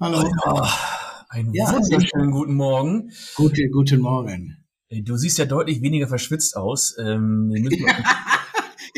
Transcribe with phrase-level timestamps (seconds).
[0.00, 0.22] Hallo.
[0.46, 0.62] Oh,
[1.28, 3.10] einen ja, wunderschönen guten Morgen.
[3.34, 4.64] Gute, guten Morgen.
[4.90, 6.96] Du siehst ja deutlich weniger verschwitzt aus.
[7.00, 7.52] Ähm,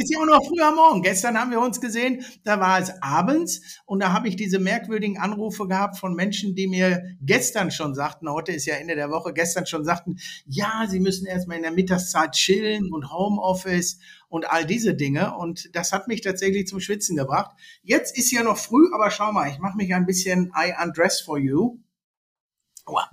[0.01, 1.03] ist ja auch noch früher Morgen.
[1.03, 5.19] Gestern haben wir uns gesehen, da war es abends und da habe ich diese merkwürdigen
[5.19, 9.33] Anrufe gehabt von Menschen, die mir gestern schon sagten, heute ist ja Ende der Woche,
[9.33, 13.99] gestern schon sagten, ja, sie müssen erstmal in der Mittagszeit chillen und Homeoffice
[14.29, 15.37] und all diese Dinge.
[15.37, 17.51] Und das hat mich tatsächlich zum Schwitzen gebracht.
[17.83, 21.21] Jetzt ist ja noch früh, aber schau mal, ich mache mich ein bisschen I undress
[21.21, 21.79] for you.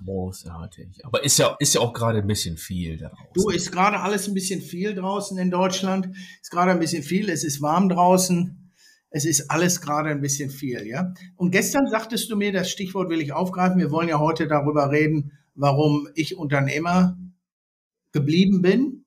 [0.04, 1.04] Großartig.
[1.04, 3.32] Aber ist ja, ist ja auch gerade ein bisschen viel da draußen.
[3.34, 6.08] Du, ist gerade alles ein bisschen viel draußen in Deutschland.
[6.40, 7.28] Ist gerade ein bisschen viel.
[7.28, 8.72] Es ist warm draußen.
[9.10, 11.14] Es ist alles gerade ein bisschen viel, ja.
[11.36, 13.78] Und gestern sagtest du mir, das Stichwort will ich aufgreifen.
[13.78, 17.16] Wir wollen ja heute darüber reden, warum ich Unternehmer
[18.12, 19.04] geblieben bin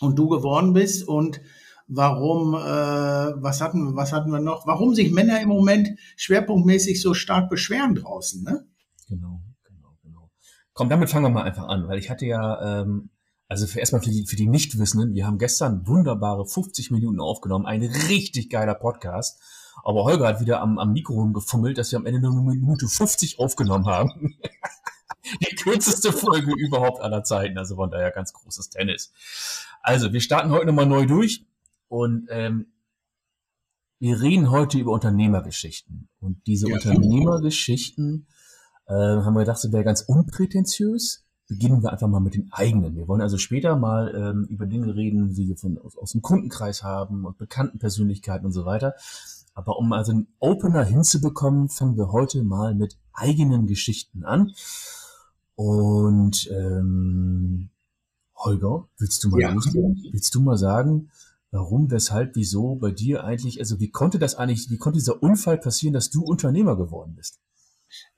[0.00, 1.40] und du geworden bist und
[1.86, 4.66] warum, äh, was hatten, was hatten wir noch?
[4.66, 8.66] Warum sich Männer im Moment schwerpunktmäßig so stark beschweren draußen, ne?
[9.08, 9.40] Genau.
[10.82, 13.10] Komm, damit fangen wir mal einfach an, weil ich hatte ja, ähm,
[13.46, 17.66] also für erstmal für die, für die Nichtwissenden, wir haben gestern wunderbare 50 Minuten aufgenommen,
[17.66, 19.40] ein richtig geiler Podcast.
[19.84, 22.88] Aber Holger hat wieder am, am Mikro rumgefummelt, dass wir am Ende nur eine Minute
[22.88, 24.36] 50 aufgenommen haben.
[25.40, 29.12] die kürzeste Folge überhaupt aller Zeiten, also von daher ganz großes Tennis.
[29.82, 31.46] Also, wir starten heute nochmal neu durch
[31.86, 32.72] und ähm,
[34.00, 36.08] wir reden heute über Unternehmergeschichten.
[36.18, 38.26] Und diese ja, Unternehmergeschichten
[38.86, 41.24] äh, haben wir gedacht, das wäre ganz unprätentiös.
[41.48, 42.96] Beginnen wir einfach mal mit den eigenen.
[42.96, 46.22] Wir wollen also später mal ähm, über Dinge reden, die wir von, aus, aus dem
[46.22, 48.94] Kundenkreis haben und bekannten Persönlichkeiten und so weiter.
[49.54, 54.52] Aber um also einen Opener hinzubekommen, fangen wir heute mal mit eigenen Geschichten an.
[55.56, 57.68] Und ähm,
[58.36, 59.54] Holger, willst du mal ja.
[59.54, 61.10] willst du mal sagen,
[61.50, 65.58] warum, weshalb, wieso bei dir eigentlich, also wie konnte das eigentlich, wie konnte dieser Unfall
[65.58, 67.40] passieren, dass du Unternehmer geworden bist?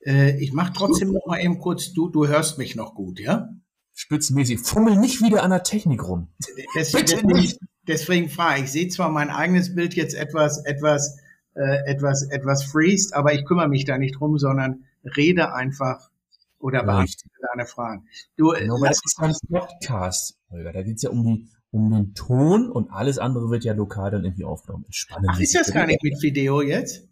[0.01, 3.49] Äh, ich mache trotzdem noch mal eben kurz, du, du hörst mich noch gut, ja?
[3.95, 4.61] Spitzenmäßig.
[4.61, 6.29] Fummel nicht wieder an der Technik rum.
[6.75, 7.59] Deswegen, nicht.
[7.87, 11.19] Deswegen frage ich, ich sehe zwar mein eigenes Bild jetzt etwas, etwas,
[11.55, 14.85] äh, etwas, etwas freest, aber ich kümmere mich da nicht drum, sondern
[15.17, 16.11] rede einfach
[16.59, 18.07] oder beantworte deine Fragen.
[18.37, 20.73] Du, genau, das ist ein Podcast, Holger.
[20.73, 24.25] Da geht's ja um die, um den Ton und alles andere wird ja lokal dann
[24.25, 24.87] irgendwie aufgenommen.
[24.89, 25.29] Spannend.
[25.31, 27.07] Ach, ist das gar nicht mit Video jetzt?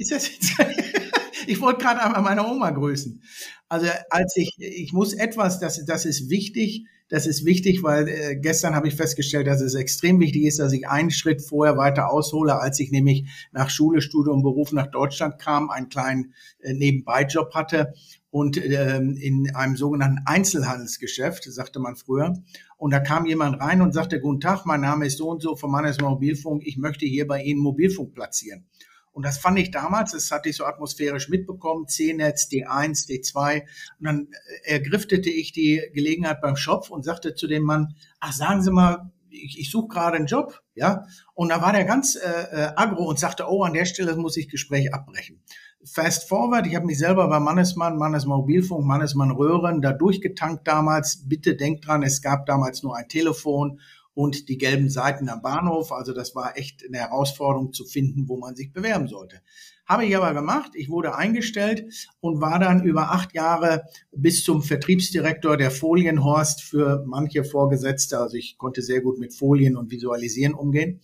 [0.00, 0.52] Ist das jetzt?
[1.46, 3.22] ich wollte gerade einmal meine Oma grüßen.
[3.68, 8.36] Also als ich, ich muss etwas, das, das ist wichtig, das ist wichtig, weil äh,
[8.36, 12.10] gestern habe ich festgestellt, dass es extrem wichtig ist, dass ich einen Schritt vorher weiter
[12.10, 17.54] aushole, als ich nämlich nach Schule, Studium, Beruf nach Deutschland kam, einen kleinen äh, Nebenbeijob
[17.54, 17.92] hatte
[18.30, 22.42] und ähm, in einem sogenannten Einzelhandelsgeschäft, sagte man früher.
[22.78, 25.56] Und da kam jemand rein und sagte, guten Tag, mein Name ist so und so
[25.56, 28.64] vom Mannes Mobilfunk, ich möchte hier bei Ihnen Mobilfunk platzieren.
[29.12, 33.62] Und das fand ich damals, das hatte ich so atmosphärisch mitbekommen, C-Netz, D1, D2.
[33.98, 34.28] Und dann
[34.64, 38.70] äh, ergriftete ich die Gelegenheit beim Shop und sagte zu dem Mann, ach, sagen Sie
[38.70, 41.04] mal, ich, ich suche gerade einen Job, ja.
[41.34, 44.36] Und da war der ganz äh, äh, agro und sagte, oh, an der Stelle muss
[44.36, 45.42] ich Gespräch abbrechen.
[45.84, 51.26] Fast forward, ich habe mich selber bei Mannesmann, Mannesmann Mobilfunk, Mannesmann Röhren da durchgetankt damals.
[51.26, 53.80] Bitte denkt dran, es gab damals nur ein Telefon
[54.20, 55.92] und die gelben Seiten am Bahnhof.
[55.92, 59.40] Also das war echt eine Herausforderung zu finden, wo man sich bewerben sollte.
[59.86, 60.72] Habe ich aber gemacht.
[60.74, 67.02] Ich wurde eingestellt und war dann über acht Jahre bis zum Vertriebsdirektor der Folienhorst für
[67.06, 68.18] manche Vorgesetzte.
[68.18, 71.00] Also ich konnte sehr gut mit Folien und Visualisieren umgehen.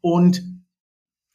[0.00, 0.44] Und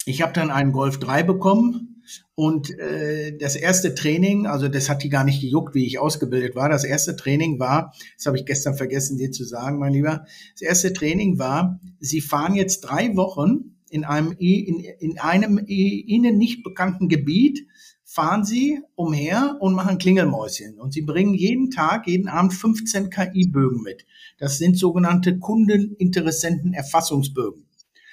[0.05, 1.92] ich habe dann einen Golf 3 bekommen
[2.35, 6.55] und äh, das erste Training, also das hat die gar nicht gejuckt, wie ich ausgebildet
[6.55, 6.69] war.
[6.69, 10.25] Das erste Training war, das habe ich gestern vergessen, dir zu sagen, mein Lieber.
[10.53, 16.37] Das erste Training war, Sie fahren jetzt drei Wochen in einem, in, in einem Ihnen
[16.37, 17.67] nicht bekannten Gebiet,
[18.03, 20.79] fahren Sie umher und machen Klingelmäuschen.
[20.79, 24.05] Und Sie bringen jeden Tag, jeden Abend 15 KI-Bögen mit.
[24.37, 27.65] Das sind sogenannte Kundeninteressenten-Erfassungsbögen.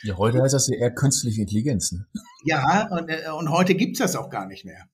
[0.02, 1.92] Ja, heute heißt das ja eher künstliche Intelligenz.
[1.92, 2.06] Ne?
[2.44, 4.86] Ja, und, äh, und heute gibt's das auch gar nicht mehr.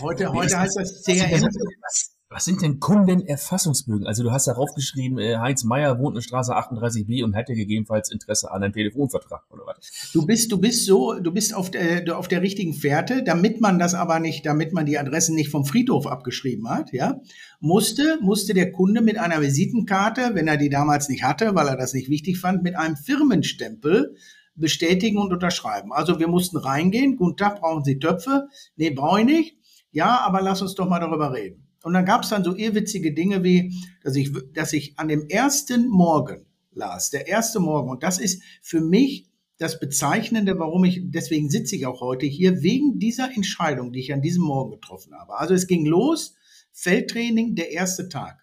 [0.00, 1.42] Heute, heute heißt das CRM.
[1.42, 4.06] Was, was sind denn Kundenerfassungsbögen?
[4.06, 8.12] Also du hast darauf geschrieben, äh, Heinz Meier wohnt in Straße 38b und hätte gegebenenfalls
[8.12, 10.10] Interesse an einem Telefonvertrag oder was?
[10.12, 13.80] Du bist, du bist so, du bist auf der, auf der richtigen Fährte, damit man
[13.80, 17.20] das aber nicht, damit man die Adressen nicht vom Friedhof abgeschrieben hat, ja,
[17.58, 21.76] musste, musste der Kunde mit einer Visitenkarte, wenn er die damals nicht hatte, weil er
[21.76, 24.14] das nicht wichtig fand, mit einem Firmenstempel
[24.60, 25.92] bestätigen und unterschreiben.
[25.92, 27.16] Also wir mussten reingehen.
[27.16, 28.48] Guten Tag, brauchen Sie Töpfe?
[28.76, 29.56] Nee, brauche ich nicht.
[29.90, 31.66] Ja, aber lass uns doch mal darüber reden.
[31.82, 35.26] Und dann gab es dann so irrwitzige Dinge wie, dass ich, dass ich an dem
[35.28, 39.26] ersten Morgen las, der erste Morgen, und das ist für mich
[39.58, 44.12] das Bezeichnende, warum ich, deswegen sitze ich auch heute hier, wegen dieser Entscheidung, die ich
[44.12, 45.38] an diesem Morgen getroffen habe.
[45.38, 46.34] Also es ging los,
[46.72, 48.38] Feldtraining, der erste Tag.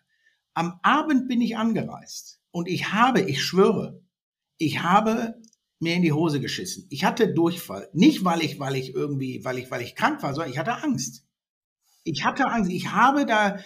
[0.54, 4.02] Am Abend bin ich angereist und ich habe, ich schwöre,
[4.58, 5.36] ich habe
[5.80, 6.88] mir in die Hose geschissen.
[6.90, 7.90] Ich hatte Durchfall.
[7.94, 10.84] Nicht, weil ich, weil ich irgendwie, weil ich, weil ich krank war, sondern ich hatte
[10.84, 11.24] Angst.
[12.04, 12.72] Ich hatte Angst.
[12.72, 13.58] Ich habe da,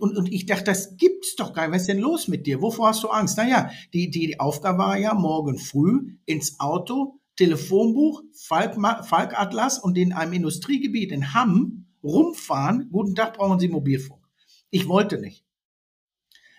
[0.00, 1.74] und, und ich dachte, das gibt's doch gar nicht.
[1.74, 2.62] Was ist denn los mit dir?
[2.62, 3.36] Wovor hast du Angst?
[3.36, 8.74] Naja, die, die, die Aufgabe war ja, morgen früh ins Auto, Telefonbuch, Falk,
[9.06, 12.88] Falk Atlas und in einem Industriegebiet in Hamm rumfahren.
[12.90, 14.22] Guten Tag, brauchen Sie Mobilfunk.
[14.70, 15.44] Ich wollte nicht.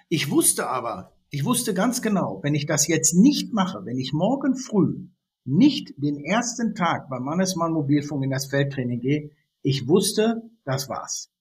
[0.10, 4.14] Ich wusste aber, ich wusste ganz genau, wenn ich das jetzt nicht mache, wenn ich
[4.14, 5.08] morgen früh
[5.46, 9.32] nicht den ersten Tag beim Mannesmann Mobilfunk in das Feldtraining gehe,
[9.64, 11.32] ich wusste, das war's.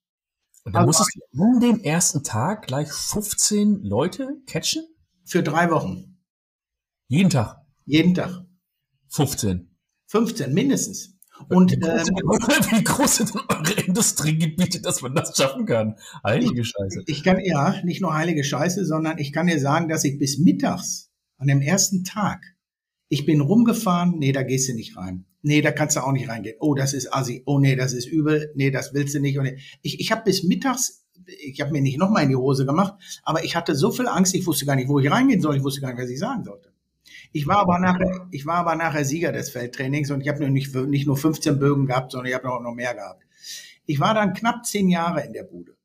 [0.64, 4.82] Und dann also, musstest du an dem ersten Tag gleich 15 Leute catchen?
[5.26, 6.18] Für drei Wochen.
[7.08, 7.58] Jeden Tag?
[7.84, 8.46] Jeden Tag.
[9.10, 9.76] 15.
[10.06, 11.18] 15, mindestens.
[11.48, 12.16] Und wie groß, ähm,
[12.78, 15.96] wie groß sind eure Industriegebiete, dass man das schaffen kann?
[16.24, 17.04] Heilige Scheiße.
[17.06, 20.38] Ich kann ja nicht nur heilige Scheiße, sondern ich kann dir sagen, dass ich bis
[20.38, 22.40] mittags an dem ersten Tag,
[23.08, 26.28] ich bin rumgefahren, nee, da gehst du nicht rein nee, da kannst du auch nicht
[26.28, 26.56] reingehen.
[26.60, 27.42] Oh, das ist assi.
[27.46, 28.52] Oh, nee, das ist übel.
[28.54, 29.38] Nee, das willst du nicht.
[29.38, 29.52] Und
[29.82, 33.44] ich, ich habe bis mittags, ich habe mir nicht nochmal in die Hose gemacht, aber
[33.44, 35.56] ich hatte so viel Angst, ich wusste gar nicht, wo ich reingehen soll.
[35.56, 36.71] Ich wusste gar nicht, was ich sagen sollte.
[37.32, 40.74] Ich war aber nachher, ich war aber nachher Sieger des Feldtrainings und ich habe nicht,
[40.74, 43.24] nicht nur 15 Bögen gehabt, sondern ich habe noch mehr gehabt.
[43.86, 45.76] Ich war dann knapp zehn Jahre in der Bude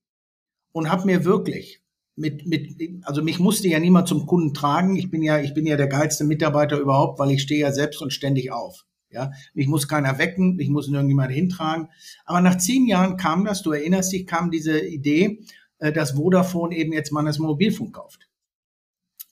[0.72, 1.82] und habe mir wirklich
[2.16, 4.96] mit, mit, also mich musste ja niemand zum Kunden tragen.
[4.96, 8.02] Ich bin ja, ich bin ja der geilste Mitarbeiter überhaupt, weil ich stehe ja selbst
[8.02, 8.86] und ständig auf.
[9.10, 11.88] Ja, mich muss keiner wecken, mich muss irgendjemand hintragen.
[12.26, 15.40] Aber nach zehn Jahren kam das, du erinnerst dich, kam diese Idee,
[15.80, 18.27] äh, dass Vodafone eben jetzt mal das Mobilfunk kauft.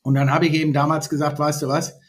[0.05, 1.99] Und dann habe ich eben damals gesagt, weißt du was,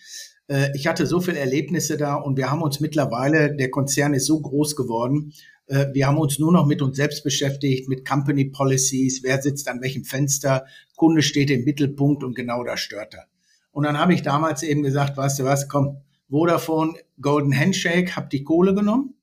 [0.49, 4.27] äh, ich hatte so viele Erlebnisse da und wir haben uns mittlerweile, der Konzern ist
[4.27, 5.33] so groß geworden,
[5.67, 9.67] äh, wir haben uns nur noch mit uns selbst beschäftigt, mit Company Policies, wer sitzt
[9.67, 13.25] an welchem Fenster, Kunde steht im Mittelpunkt und genau da stört er.
[13.73, 18.29] Und dann habe ich damals eben gesagt, weißt du was, komm, Vodafone Golden Handshake, habe
[18.31, 19.15] die Kohle genommen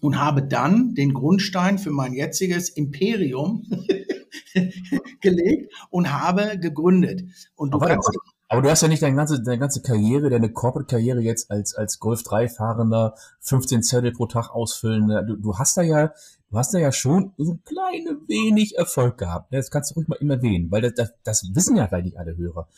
[0.00, 3.66] und habe dann den Grundstein für mein jetziges Imperium
[5.20, 7.24] gelegt und habe gegründet.
[7.56, 8.10] Und du aber, kannst,
[8.48, 11.98] aber du hast ja nicht deine ganze, deine ganze Karriere, deine Corporate-Karriere jetzt als, als
[11.98, 15.22] Golf 3-Fahrender, 15 Zettel pro Tag ausfüllender.
[15.22, 16.12] Du, du hast da ja
[16.54, 19.52] du hast da ja schon so ein kleine wenig Erfolg gehabt.
[19.52, 22.16] Das kannst du ruhig mal immer erwähnen, weil das, das, das wissen ja vielleicht nicht
[22.16, 22.68] alle Hörer.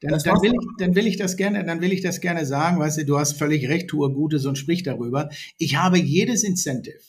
[0.00, 2.78] Dann, dann, will ich, dann will ich das gerne, dann will ich das gerne sagen,
[2.78, 5.30] weißt du, du hast völlig recht, tue Gutes und sprich darüber.
[5.58, 7.00] Ich habe jedes Incentive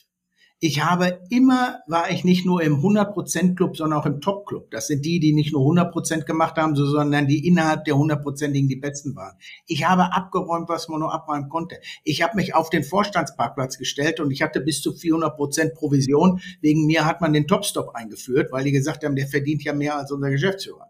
[0.60, 4.72] ich habe immer, war ich nicht nur im 100% Club, sondern auch im Top Club.
[4.72, 8.78] Das sind die, die nicht nur 100% gemacht haben, sondern die innerhalb der 100%igen die
[8.78, 9.38] Besten waren.
[9.68, 11.78] Ich habe abgeräumt, was man nur abräumen konnte.
[12.04, 16.40] Ich habe mich auf den Vorstandsparkplatz gestellt und ich hatte bis zu 400% Provision.
[16.62, 19.98] Wegen mir hat man den Topstop eingeführt, weil die gesagt haben, der verdient ja mehr
[19.98, 20.90] als unser Geschäftsführer.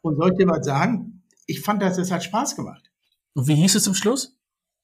[0.00, 2.90] Und soll ich dir mal sagen, ich fand das, es hat Spaß gemacht.
[3.34, 4.35] Und wie hieß es zum Schluss?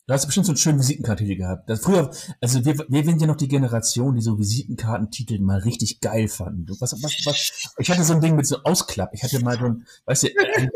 [0.06, 1.70] Du hast bestimmt so einen schönen Visitenkartentitel gehabt.
[1.70, 2.10] Das früher,
[2.40, 6.66] also wir, wir sind ja noch die Generation, die so Visitenkartentitel mal richtig geil fanden.
[6.81, 9.14] Was, was, was, ich hatte so ein Ding mit so Ausklapp.
[9.14, 10.69] Ich hatte mal so ein, weißt du, äh,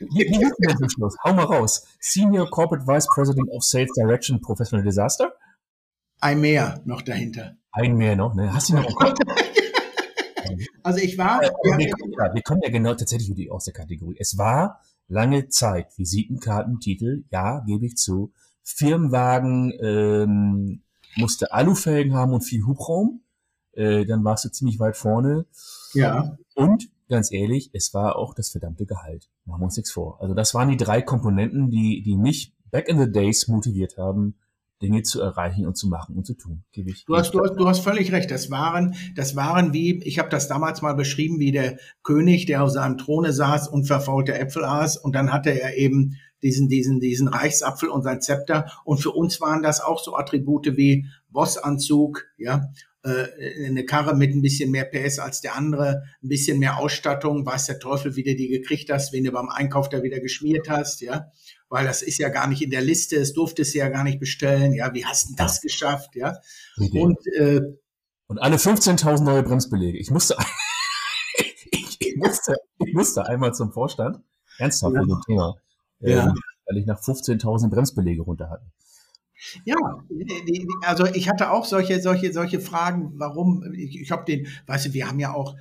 [0.00, 1.16] wie, wie hieß denn zum Schluss?
[1.22, 1.86] Hau mal raus.
[2.00, 5.32] Senior Corporate Vice President of Sales Direction Professional Disaster?
[6.20, 7.56] Ein mehr noch dahinter.
[7.70, 8.52] Ein mehr noch, ne?
[8.52, 8.86] Hast du noch
[10.82, 11.42] Also ich war.
[11.42, 14.16] Äh, wir, ja, wir kommen ja genau tatsächlich aus der Kategorie.
[14.18, 15.96] Es war lange Zeit.
[15.96, 18.32] Visitenkartentitel, ja, gebe ich zu.
[18.62, 20.82] Firmenwagen ähm,
[21.16, 23.22] musste Alufelgen haben und viel Hubraum.
[23.72, 25.46] Äh, dann warst du ziemlich weit vorne.
[25.92, 26.36] Ja.
[26.54, 29.28] Und ganz ehrlich, es war auch das verdammte Gehalt.
[29.44, 30.20] Machen wir uns nichts vor.
[30.20, 34.36] Also das waren die drei Komponenten, die, die mich back in the days motiviert haben,
[34.84, 36.62] Dinge zu erreichen und zu machen und zu tun.
[36.72, 37.06] Gebe ich.
[37.06, 38.30] Du hast, du hast, du hast völlig recht.
[38.30, 42.62] Das waren, das waren wie, ich habe das damals mal beschrieben, wie der König, der
[42.62, 44.98] auf seinem Throne saß und verfaulte Äpfel aß.
[44.98, 48.70] Und dann hatte er eben diesen, diesen, diesen Reichsapfel und sein Zepter.
[48.84, 52.68] Und für uns waren das auch so Attribute wie Bossanzug, ja,
[53.04, 57.46] äh, eine Karre mit ein bisschen mehr PS als der andere, ein bisschen mehr Ausstattung,
[57.46, 60.68] weiß der Teufel, wie du die gekriegt hast, wen du beim Einkauf da wieder geschmiert
[60.68, 61.30] hast, ja
[61.74, 64.20] weil das ist ja gar nicht in der Liste, es durfte es ja gar nicht
[64.20, 64.74] bestellen.
[64.74, 66.14] Ja, wie hast du das geschafft?
[66.14, 66.38] Ja.
[66.80, 67.00] Okay.
[67.00, 67.60] Und, äh,
[68.28, 69.98] und alle 15.000 neue Bremsbelege.
[69.98, 70.36] Ich musste,
[71.72, 72.54] ich, ich, musste,
[72.86, 74.20] ich musste einmal zum Vorstand,
[74.58, 75.00] ernsthaft ja.
[75.00, 75.56] mit dem Thema,
[75.98, 76.26] ja.
[76.26, 76.34] ähm,
[76.66, 78.66] weil ich nach 15.000 Bremsbelege runter hatte.
[79.64, 79.76] Ja,
[80.82, 84.92] also ich hatte auch solche, solche, solche Fragen, warum, ich, ich habe den, weißt du,
[84.92, 85.54] wir haben ja auch,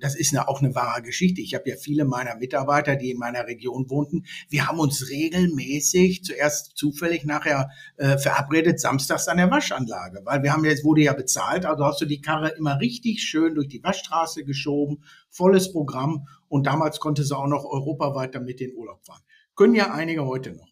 [0.00, 1.40] das ist eine, auch eine wahre Geschichte.
[1.42, 4.24] Ich habe ja viele meiner Mitarbeiter, die in meiner Region wohnten.
[4.48, 10.52] Wir haben uns regelmäßig, zuerst zufällig, nachher äh, verabredet, samstags an der Waschanlage, weil wir
[10.52, 13.82] haben jetzt, wurde ja bezahlt, also hast du die Karre immer richtig schön durch die
[13.82, 19.22] Waschstraße geschoben, volles Programm und damals konnte sie auch noch europaweit damit in Urlaub fahren.
[19.54, 20.67] Können ja einige heute noch.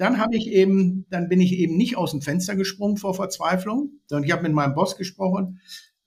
[0.00, 4.00] Dann habe ich eben, dann bin ich eben nicht aus dem Fenster gesprungen vor Verzweiflung,
[4.06, 5.60] sondern ich habe mit meinem Boss gesprochen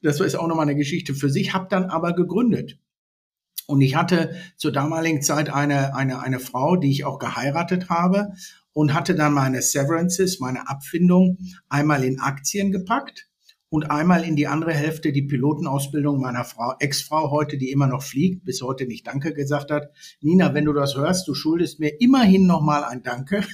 [0.03, 2.77] das ist auch nochmal eine Geschichte für sich, habe dann aber gegründet.
[3.65, 8.33] Und ich hatte zur damaligen Zeit eine, eine, eine Frau, die ich auch geheiratet habe
[8.73, 11.37] und hatte dann meine Severances, meine Abfindung
[11.69, 13.29] einmal in Aktien gepackt
[13.69, 18.03] und einmal in die andere Hälfte die Pilotenausbildung meiner Frau, Ex-Frau heute, die immer noch
[18.03, 19.91] fliegt, bis heute nicht Danke gesagt hat.
[20.19, 23.45] Nina, wenn du das hörst, du schuldest mir immerhin nochmal ein Danke.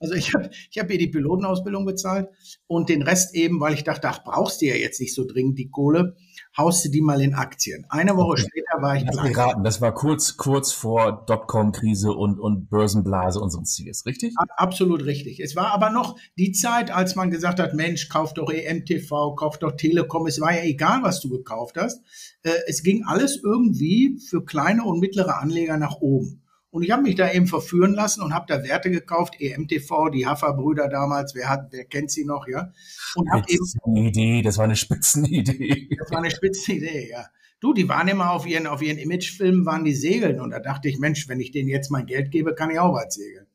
[0.00, 2.28] Also ich habe ich hab ihr die Pilotenausbildung bezahlt
[2.66, 5.58] und den Rest eben, weil ich dachte, ach, brauchst du ja jetzt nicht so dringend
[5.58, 6.16] die Kohle,
[6.58, 7.86] haust du die mal in Aktien.
[7.88, 8.46] Eine Woche okay.
[8.48, 13.50] später war ich Lass geraten, das war kurz, kurz vor Dotcom-Krise und, und Börsenblase und
[13.50, 14.34] sonstiges, richtig?
[14.56, 15.40] Absolut richtig.
[15.40, 19.58] Es war aber noch die Zeit, als man gesagt hat, Mensch, kauf doch EMTV, kauf
[19.58, 20.26] doch Telekom.
[20.26, 22.02] Es war ja egal, was du gekauft hast.
[22.42, 26.43] Äh, es ging alles irgendwie für kleine und mittlere Anleger nach oben.
[26.74, 30.26] Und ich habe mich da eben verführen lassen und habe da Werte gekauft, EMTV, die
[30.26, 32.72] Haffer-Brüder damals, wer hat, wer kennt sie noch, ja?
[33.14, 35.88] Und habe eben Idee, das war eine Spitzenidee.
[35.96, 37.26] Das war eine Spitzenidee, ja.
[37.60, 40.40] Du, die waren immer auf ihren, auf ihren Imagefilmen, waren die segeln.
[40.40, 42.92] Und da dachte ich, Mensch, wenn ich denen jetzt mein Geld gebe, kann ich auch
[42.92, 43.46] weit segeln.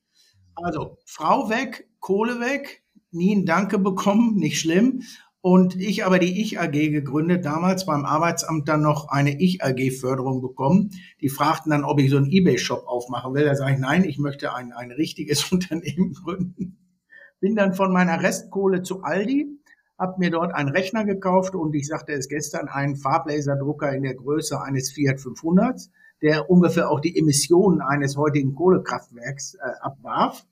[0.55, 5.01] Also, Frau weg, Kohle weg, nie ein Danke bekommen, nicht schlimm.
[5.41, 10.91] Und ich aber die Ich-AG gegründet, damals beim Arbeitsamt dann noch eine Ich-AG-Förderung bekommen.
[11.21, 13.45] Die fragten dann, ob ich so einen Ebay-Shop aufmachen will.
[13.45, 16.77] Da sage ich, nein, ich möchte ein, ein richtiges Unternehmen gründen.
[17.39, 19.47] Bin dann von meiner Restkohle zu Aldi,
[19.97, 24.15] habe mir dort einen Rechner gekauft und ich sagte es gestern, einen Farblaserdrucker in der
[24.15, 25.79] Größe eines Fiat 500,
[26.21, 30.45] der ungefähr auch die Emissionen eines heutigen Kohlekraftwerks äh, abwarf.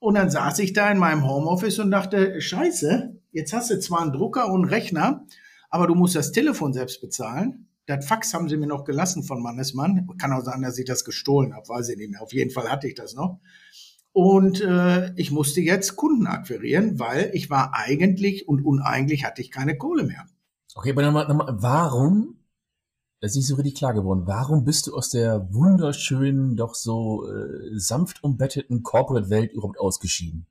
[0.00, 4.02] Und dann saß ich da in meinem Homeoffice und dachte, scheiße, jetzt hast du zwar
[4.02, 5.24] einen Drucker und einen Rechner,
[5.70, 7.68] aber du musst das Telefon selbst bezahlen.
[7.86, 10.08] Das Fax haben sie mir noch gelassen von Mannesmann.
[10.18, 12.22] Kann auch sein, dass ich das gestohlen habe, weiß ich nicht mehr.
[12.22, 13.38] Auf jeden Fall hatte ich das noch.
[14.12, 19.50] Und äh, ich musste jetzt Kunden akquirieren, weil ich war eigentlich und uneigentlich hatte ich
[19.50, 20.24] keine Kohle mehr.
[20.74, 22.36] Okay, aber nochmal, nochmal, warum
[23.20, 24.22] das ist nicht so richtig klar geworden.
[24.26, 30.46] Warum bist du aus der wunderschönen, doch so äh, sanft umbetteten Corporate-Welt überhaupt ausgeschieden?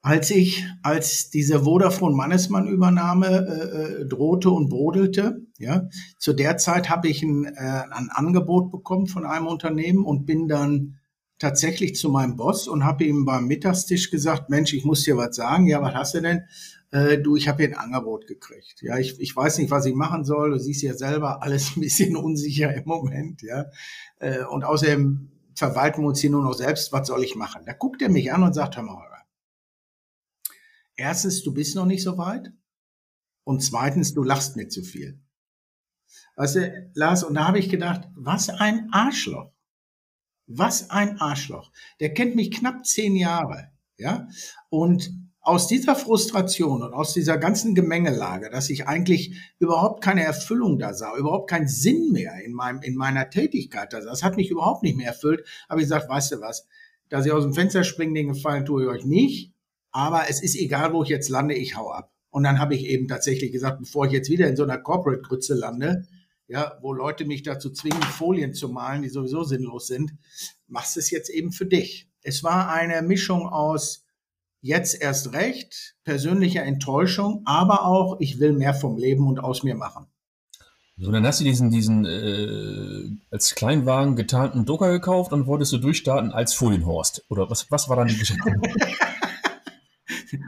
[0.00, 5.88] Als ich, als diese Vodafone-Mannesmann-Übernahme äh, äh, drohte und brodelte, ja,
[6.18, 10.46] zu der Zeit habe ich ein, äh, ein Angebot bekommen von einem Unternehmen und bin
[10.46, 10.98] dann
[11.38, 15.36] tatsächlich zu meinem Boss und habe ihm beim Mittagstisch gesagt, Mensch, ich muss dir was
[15.36, 15.66] sagen.
[15.66, 16.42] Ja, was hast du denn?
[16.90, 18.80] äh, du, ich habe hier ein Angebot gekriegt.
[18.82, 20.50] Ja, ich, ich weiß nicht, was ich machen soll.
[20.50, 23.66] Du siehst ja selber, alles ein bisschen unsicher im Moment, ja.
[24.18, 27.62] Äh, und außerdem verwalten wir uns hier nur noch selbst, was soll ich machen?
[27.66, 28.96] Da guckt er mich an und sagt, hör mal,
[30.98, 32.52] erstens, du bist noch nicht so weit.
[33.44, 35.18] Und zweitens, du lachst nicht zu viel.
[36.36, 39.50] Weißt du, Lars, und da habe ich gedacht, was ein Arschloch.
[40.46, 41.72] Was ein Arschloch.
[42.00, 44.28] Der kennt mich knapp zehn Jahre, ja.
[44.68, 50.78] Und aus dieser Frustration und aus dieser ganzen Gemengelage, dass ich eigentlich überhaupt keine Erfüllung
[50.78, 54.36] da sah, überhaupt keinen Sinn mehr in meinem, in meiner Tätigkeit da sah, das hat
[54.36, 56.66] mich überhaupt nicht mehr erfüllt, habe ich gesagt, weißt du was,
[57.08, 59.54] dass ich aus dem Fenster springen, den Gefallen tue ich euch nicht,
[59.90, 62.12] aber es ist egal, wo ich jetzt lande, ich hau ab.
[62.30, 65.54] Und dann habe ich eben tatsächlich gesagt, bevor ich jetzt wieder in so einer Corporate-Grütze
[65.54, 66.06] lande,
[66.46, 70.12] ja, wo Leute mich dazu zwingen, Folien zu malen, die sowieso sinnlos sind,
[70.66, 72.08] machst es jetzt eben für dich.
[72.22, 74.04] Es war eine Mischung aus
[74.60, 79.74] jetzt erst recht, persönliche Enttäuschung, aber auch, ich will mehr vom Leben und aus mir
[79.74, 80.06] machen.
[80.96, 85.78] So, dann hast du diesen, diesen äh, als Kleinwagen getarnten Drucker gekauft und wolltest du
[85.78, 87.24] durchstarten als Folienhorst.
[87.28, 88.50] Oder was, was war dann die Geschichte?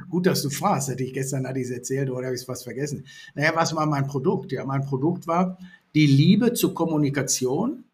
[0.09, 0.89] Gut, dass du fragst.
[0.89, 3.07] Hätte ich gestern hatte ich es erzählt oder habe ich es fast vergessen.
[3.35, 4.53] Naja, was war mein Produkt?
[4.53, 5.59] Ja, mein Produkt war
[5.95, 7.85] die Liebe zur Kommunikation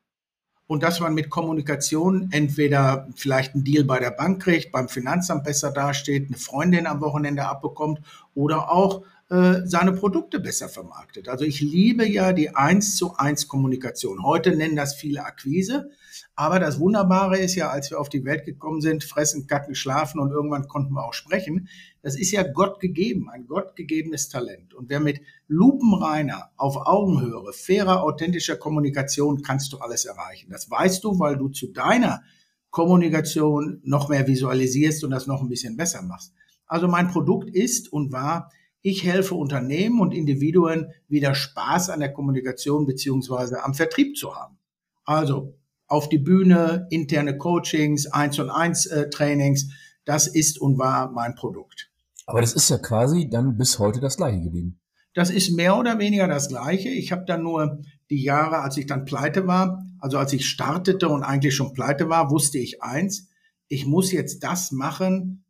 [0.67, 5.45] und dass man mit Kommunikation entweder vielleicht einen Deal bei der Bank kriegt, beim Finanzamt
[5.45, 8.01] besser dasteht, eine Freundin am Wochenende abbekommt
[8.35, 11.29] oder auch äh, seine Produkte besser vermarktet.
[11.29, 14.23] Also ich liebe ja die eins zu eins Kommunikation.
[14.23, 15.91] Heute nennen das viele Akquise.
[16.37, 20.21] Aber das Wunderbare ist ja, als wir auf die Welt gekommen sind, fressen, kacken, schlafen
[20.21, 21.69] und irgendwann konnten wir auch sprechen.
[22.03, 24.75] Das ist ja Gott gegeben, ein gottgegebenes Talent.
[24.75, 30.51] Und wer mit lupenreiner, auf Augenhöhe, fairer, authentischer Kommunikation kannst du alles erreichen.
[30.51, 32.23] Das weißt du, weil du zu deiner
[32.71, 36.33] Kommunikation noch mehr visualisierst und das noch ein bisschen besser machst.
[36.67, 38.53] Also mein Produkt ist und war
[38.89, 44.59] Ich helfe Unternehmen und Individuen wieder Spaß an der Kommunikation beziehungsweise am Vertrieb zu haben.
[45.05, 49.73] Also auf die Bühne, interne Coachings, eins und eins äh, Trainings.
[50.05, 51.91] Das ist und war mein Produkt.
[52.27, 54.79] Aber das ist ja quasi dann bis heute das gleiche geblieben.
[55.15, 56.91] Das ist mehr oder weniger das gleiche.
[56.91, 61.09] Ich habe dann nur die Jahre, als ich dann pleite war, also als ich startete
[61.09, 63.31] und eigentlich schon pleite war, wusste ich eins,
[63.67, 65.45] ich muss jetzt das machen,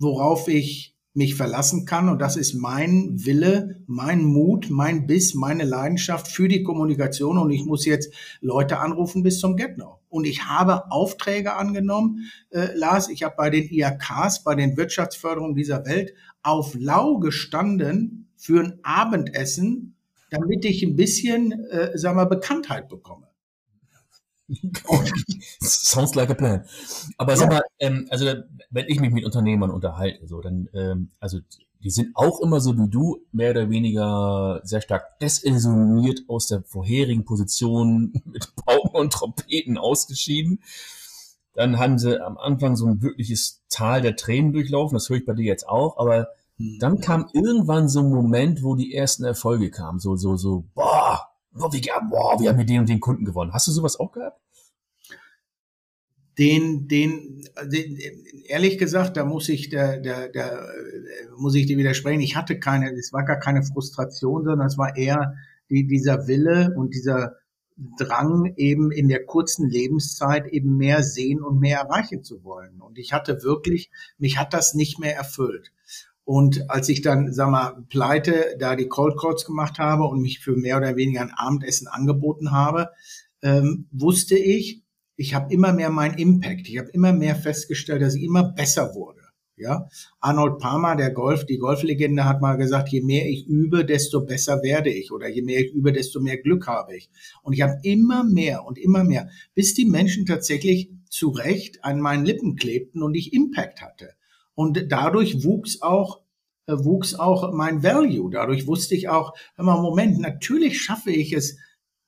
[0.00, 2.08] worauf ich mich verlassen kann.
[2.08, 7.38] Und das ist mein Wille, mein Mut, mein Biss, meine Leidenschaft für die Kommunikation.
[7.38, 10.00] Und ich muss jetzt Leute anrufen bis zum Get-No.
[10.08, 13.08] Und ich habe Aufträge angenommen, äh, Lars.
[13.08, 18.78] Ich habe bei den IAKs, bei den Wirtschaftsförderungen dieser Welt auf Lau gestanden für ein
[18.82, 19.96] Abendessen,
[20.30, 23.26] damit ich ein bisschen, äh, sagen wir, Bekanntheit bekomme.
[25.60, 26.64] Sounds like a plan.
[27.18, 27.38] Aber ja.
[27.38, 28.26] sag mal, ähm, also
[28.70, 31.38] wenn ich mich mit Unternehmern unterhalte, so dann, ähm, also
[31.82, 36.62] die sind auch immer so wie du, mehr oder weniger sehr stark desillusioniert aus der
[36.62, 40.62] vorherigen Position mit Pauken und Trompeten ausgeschieden.
[41.54, 45.26] Dann haben sie am Anfang so ein wirkliches Tal der Tränen durchlaufen, das höre ich
[45.26, 46.78] bei dir jetzt auch, aber hm.
[46.80, 51.25] dann kam irgendwann so ein Moment, wo die ersten Erfolge kamen, so, so, so, boah,
[51.56, 53.52] boah, wir, boah, wir haben mit den und den Kunden gewonnen.
[53.52, 54.40] Hast du sowas auch gehabt?
[56.38, 57.98] Den, den, den,
[58.46, 60.66] ehrlich gesagt, da muss ich, da, da, da
[61.38, 62.20] muss ich dir widersprechen.
[62.20, 65.34] Ich hatte keine, es war gar keine Frustration, sondern es war eher
[65.70, 67.36] die, dieser Wille und dieser
[67.98, 72.80] Drang eben in der kurzen Lebenszeit eben mehr sehen und mehr erreichen zu wollen.
[72.80, 75.72] Und ich hatte wirklich, mich hat das nicht mehr erfüllt.
[76.26, 80.40] Und als ich dann, sag mal, pleite, da die Cold Calls gemacht habe und mich
[80.40, 82.90] für mehr oder weniger ein Abendessen angeboten habe,
[83.42, 84.82] ähm, wusste ich,
[85.14, 86.68] ich habe immer mehr meinen Impact.
[86.68, 89.20] Ich habe immer mehr festgestellt, dass ich immer besser wurde.
[89.54, 94.26] Ja, Arnold Palmer, der Golf, die Golflegende, hat mal gesagt, je mehr ich übe, desto
[94.26, 95.12] besser werde ich.
[95.12, 97.08] Oder je mehr ich übe, desto mehr Glück habe ich.
[97.44, 102.00] Und ich habe immer mehr und immer mehr, bis die Menschen tatsächlich zu Recht an
[102.00, 104.16] meinen Lippen klebten und ich Impact hatte.
[104.56, 106.22] Und dadurch wuchs auch
[106.66, 108.30] äh, wuchs auch mein Value.
[108.30, 111.58] Dadurch wusste ich auch, mal, Moment, natürlich schaffe ich es,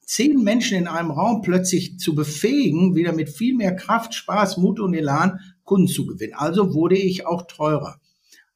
[0.01, 4.81] zehn Menschen in einem Raum plötzlich zu befähigen, wieder mit viel mehr Kraft, Spaß, Mut
[4.81, 6.35] und Elan Kunden zu gewinnen.
[6.35, 8.01] Also wurde ich auch teurer.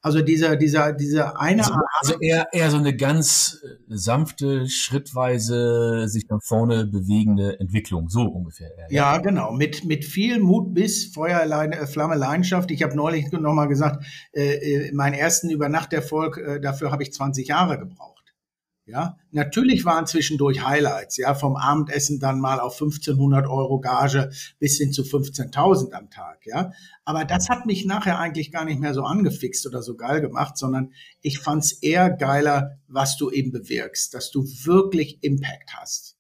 [0.05, 1.62] Also dieser, dieser, dieser eine.
[1.62, 8.09] Also, also eher, eher so eine ganz äh, sanfte, schrittweise sich nach vorne bewegende Entwicklung,
[8.09, 8.71] so ungefähr.
[8.77, 9.53] Ja, ja genau.
[9.53, 12.73] Mit, mit viel Mut bis Feuer, äh, Flamme, Leidenschaft.
[12.73, 17.47] Ich habe neulich nochmal gesagt, äh, äh, meinen ersten Übernachterfolg, äh, dafür habe ich 20
[17.47, 18.22] Jahre gebraucht.
[18.93, 24.77] Ja, natürlich waren zwischendurch Highlights, ja, vom Abendessen dann mal auf 1500 Euro Gage bis
[24.77, 26.73] hin zu 15.000 am Tag, ja.
[27.07, 30.59] Aber das hat mich nachher eigentlich gar nicht mehr so angefixt oder so geil gemacht,
[30.59, 36.19] sondern ich fand's eher geiler, was du eben bewirkst, dass du wirklich Impact hast.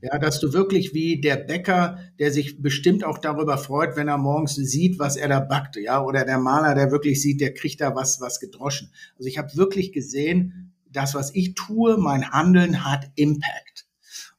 [0.00, 4.18] Ja, dass du wirklich wie der Bäcker, der sich bestimmt auch darüber freut, wenn er
[4.18, 7.80] morgens sieht, was er da backt, ja, oder der Maler, der wirklich sieht, der kriegt
[7.80, 8.92] da was, was gedroschen.
[9.16, 13.86] Also ich habe wirklich gesehen, das, was ich tue, mein Handeln hat Impact.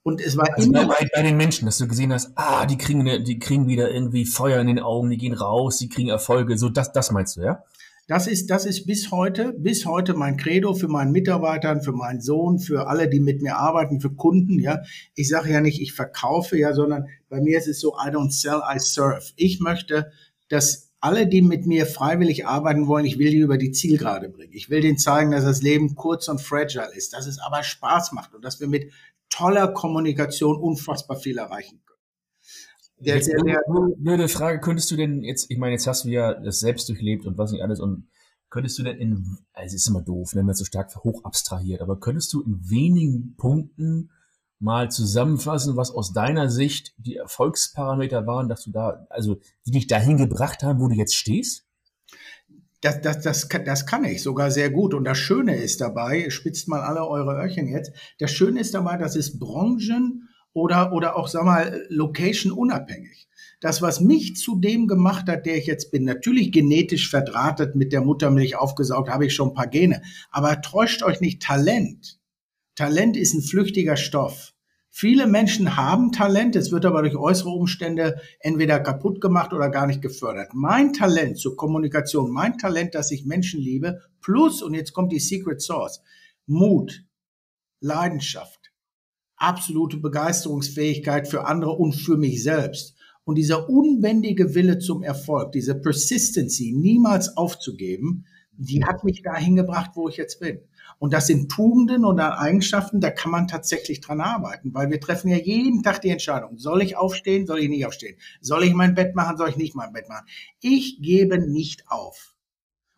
[0.02, 2.78] Und es war also immer bei, bei, den Menschen, dass du gesehen hast, ah, die
[2.78, 6.58] kriegen, die kriegen wieder irgendwie Feuer in den Augen, die gehen raus, die kriegen Erfolge.
[6.58, 7.64] So, das, das meinst du, ja?
[8.08, 12.22] Das ist, das ist bis heute, bis heute mein Credo für meinen Mitarbeitern, für meinen
[12.22, 14.82] Sohn, für alle, die mit mir arbeiten, für Kunden, ja.
[15.14, 18.32] Ich sage ja nicht, ich verkaufe, ja, sondern bei mir ist es so, I don't
[18.32, 19.22] sell, I serve.
[19.36, 20.12] Ich möchte,
[20.48, 24.54] dass alle, die mit mir freiwillig arbeiten wollen, ich will die über die Zielgerade bringen.
[24.54, 28.12] Ich will denen zeigen, dass das Leben kurz und fragile ist, dass es aber Spaß
[28.12, 28.92] macht und dass wir mit
[29.30, 32.00] toller Kommunikation unfassbar viel erreichen können.
[32.98, 36.04] Der, jetzt, der, der, nur eine Frage, könntest du denn jetzt, ich meine, jetzt hast
[36.04, 38.10] du ja das selbst durchlebt und was nicht alles und
[38.50, 41.82] könntest du denn in, also es ist immer doof, wenn man so stark hoch abstrahiert,
[41.82, 44.10] aber könntest du in wenigen Punkten
[44.60, 49.88] mal zusammenfassen, was aus deiner Sicht die Erfolgsparameter waren, dass du da, also die dich
[49.88, 51.66] dahin gebracht haben, wo du jetzt stehst?
[52.82, 54.94] Das, das, das, das kann ich sogar sehr gut.
[54.94, 58.98] Und das Schöne ist dabei, spitzt mal alle eure Öhrchen jetzt, das Schöne ist dabei,
[58.98, 63.28] das ist Branchen oder, oder auch, sag mal, Location unabhängig.
[63.62, 67.92] Das, was mich zu dem gemacht hat, der ich jetzt bin, natürlich genetisch verdrahtet mit
[67.92, 70.02] der Muttermilch aufgesaugt, habe ich schon ein paar Gene.
[70.32, 72.19] Aber täuscht euch nicht, Talent
[72.80, 74.54] Talent ist ein flüchtiger Stoff.
[74.90, 79.86] Viele Menschen haben Talent, es wird aber durch äußere Umstände entweder kaputt gemacht oder gar
[79.86, 80.52] nicht gefördert.
[80.54, 85.20] Mein Talent zur Kommunikation, mein Talent, dass ich Menschen liebe, plus, und jetzt kommt die
[85.20, 86.02] Secret Source,
[86.46, 87.04] Mut,
[87.82, 88.72] Leidenschaft,
[89.36, 92.96] absolute Begeisterungsfähigkeit für andere und für mich selbst.
[93.26, 99.92] Und dieser unbändige Wille zum Erfolg, diese Persistency, niemals aufzugeben, die hat mich dahin gebracht,
[99.96, 100.62] wo ich jetzt bin.
[101.00, 105.30] Und das sind Tugenden und Eigenschaften, da kann man tatsächlich dran arbeiten, weil wir treffen
[105.30, 106.58] ja jeden Tag die Entscheidung.
[106.58, 107.48] Soll ich aufstehen?
[107.48, 108.18] Soll ich nicht aufstehen?
[108.42, 109.38] Soll ich mein Bett machen?
[109.38, 110.28] Soll ich nicht mein Bett machen?
[110.60, 112.36] Ich gebe nicht auf.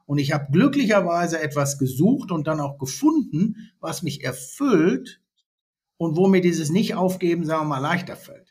[0.07, 5.21] Und ich habe glücklicherweise etwas gesucht und dann auch gefunden, was mich erfüllt
[5.97, 8.50] und wo mir dieses Nicht-Aufgeben, sagen wir mal, leichter fällt.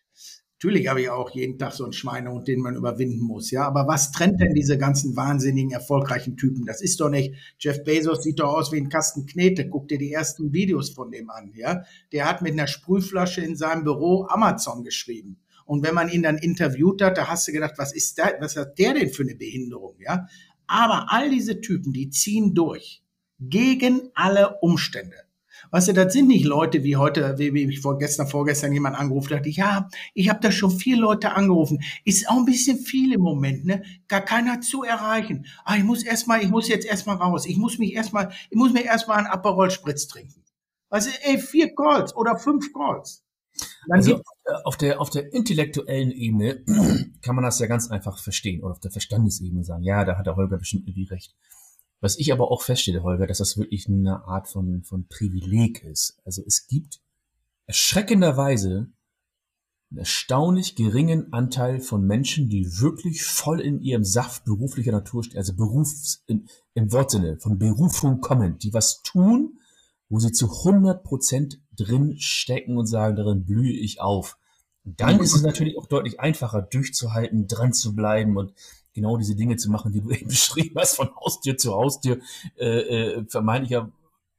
[0.62, 3.66] Natürlich habe ich auch jeden Tag so einen Schweinehund, den man überwinden muss, ja.
[3.66, 6.66] Aber was trennt denn diese ganzen wahnsinnigen, erfolgreichen Typen?
[6.66, 9.70] Das ist doch nicht, Jeff Bezos sieht doch aus wie ein Kasten Knete.
[9.70, 11.84] Guck dir die ersten Videos von dem an, ja.
[12.12, 15.38] Der hat mit einer Sprühflasche in seinem Büro Amazon geschrieben.
[15.64, 18.56] Und wenn man ihn dann interviewt hat, da hast du gedacht, was ist da, was
[18.56, 20.26] hat der denn für eine Behinderung, ja?
[20.66, 23.02] Aber all diese Typen, die ziehen durch.
[23.38, 25.16] Gegen alle Umstände.
[25.70, 29.36] Weißt du, das sind nicht Leute wie heute, wie, wie mich vorgestern, vorgestern jemand angerufen
[29.36, 29.46] hat.
[29.46, 31.80] Ja, ich habe da schon vier Leute angerufen.
[32.04, 33.82] Ist auch ein bisschen viel im Moment, ne?
[34.08, 35.46] Gar keiner zu erreichen.
[35.64, 37.46] Ah, ich muss erstmal, ich muss jetzt erstmal raus.
[37.46, 40.44] Ich muss mich erstmal, ich muss mir erstmal einen Aperol Spritz trinken.
[40.90, 43.24] Weißt du, ey, vier Calls oder fünf Calls.
[43.88, 46.64] also äh, auf der, auf der intellektuellen Ebene
[47.22, 50.26] kann man das ja ganz einfach verstehen oder auf der Verstandesebene sagen, ja, da hat
[50.26, 51.36] der Holger bestimmt irgendwie recht.
[52.00, 56.18] Was ich aber auch feststelle, Holger, dass das wirklich eine Art von, von Privileg ist.
[56.24, 57.00] Also es gibt
[57.66, 58.90] erschreckenderweise
[59.90, 65.38] einen erstaunlich geringen Anteil von Menschen, die wirklich voll in ihrem Saft beruflicher Natur stehen,
[65.38, 69.58] also Berufs, in, im Wortsinne von Berufung kommen, die was tun,
[70.08, 74.38] wo sie zu 100 Prozent drin stecken und sagen, darin blühe ich auf.
[74.84, 78.54] Und dann ist es natürlich auch deutlich einfacher, durchzuhalten, dran zu bleiben und
[78.94, 82.18] genau diese Dinge zu machen, die du eben beschrieben hast, von Haustür zu Haustür,
[82.58, 83.90] äh, äh, vermeintlicher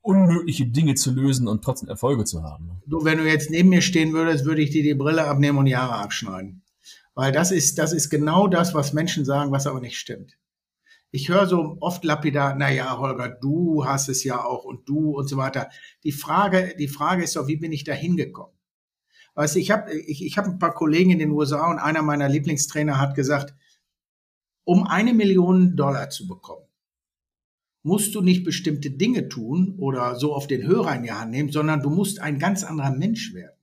[0.01, 2.81] unmögliche Dinge zu lösen und trotzdem Erfolge zu haben.
[2.87, 5.67] Du, wenn du jetzt neben mir stehen würdest, würde ich dir die Brille abnehmen und
[5.67, 6.63] Jahre abschneiden.
[7.13, 10.37] Weil das ist, das ist genau das, was Menschen sagen, was aber nicht stimmt.
[11.11, 15.11] Ich höre so oft lapidar, na ja, Holger, du hast es ja auch und du
[15.11, 15.69] und so weiter.
[16.03, 18.55] Die Frage, die Frage ist doch, wie bin ich da hingekommen?
[19.35, 22.01] Weißt du, ich habe ich, ich hab ein paar Kollegen in den USA und einer
[22.01, 23.53] meiner Lieblingstrainer hat gesagt,
[24.63, 26.65] um eine Million Dollar zu bekommen,
[27.83, 31.51] musst du nicht bestimmte Dinge tun oder so auf den Hörer in die Hand nehmen,
[31.51, 33.57] sondern du musst ein ganz anderer Mensch werden.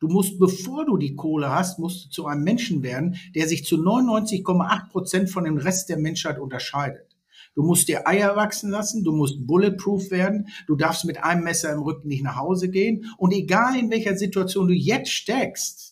[0.00, 3.64] Du musst, bevor du die Kohle hast, musst du zu einem Menschen werden, der sich
[3.64, 7.16] zu 99,8 Prozent von dem Rest der Menschheit unterscheidet.
[7.54, 11.72] Du musst dir Eier wachsen lassen, du musst bulletproof werden, du darfst mit einem Messer
[11.72, 15.87] im Rücken nicht nach Hause gehen und egal in welcher Situation du jetzt steckst,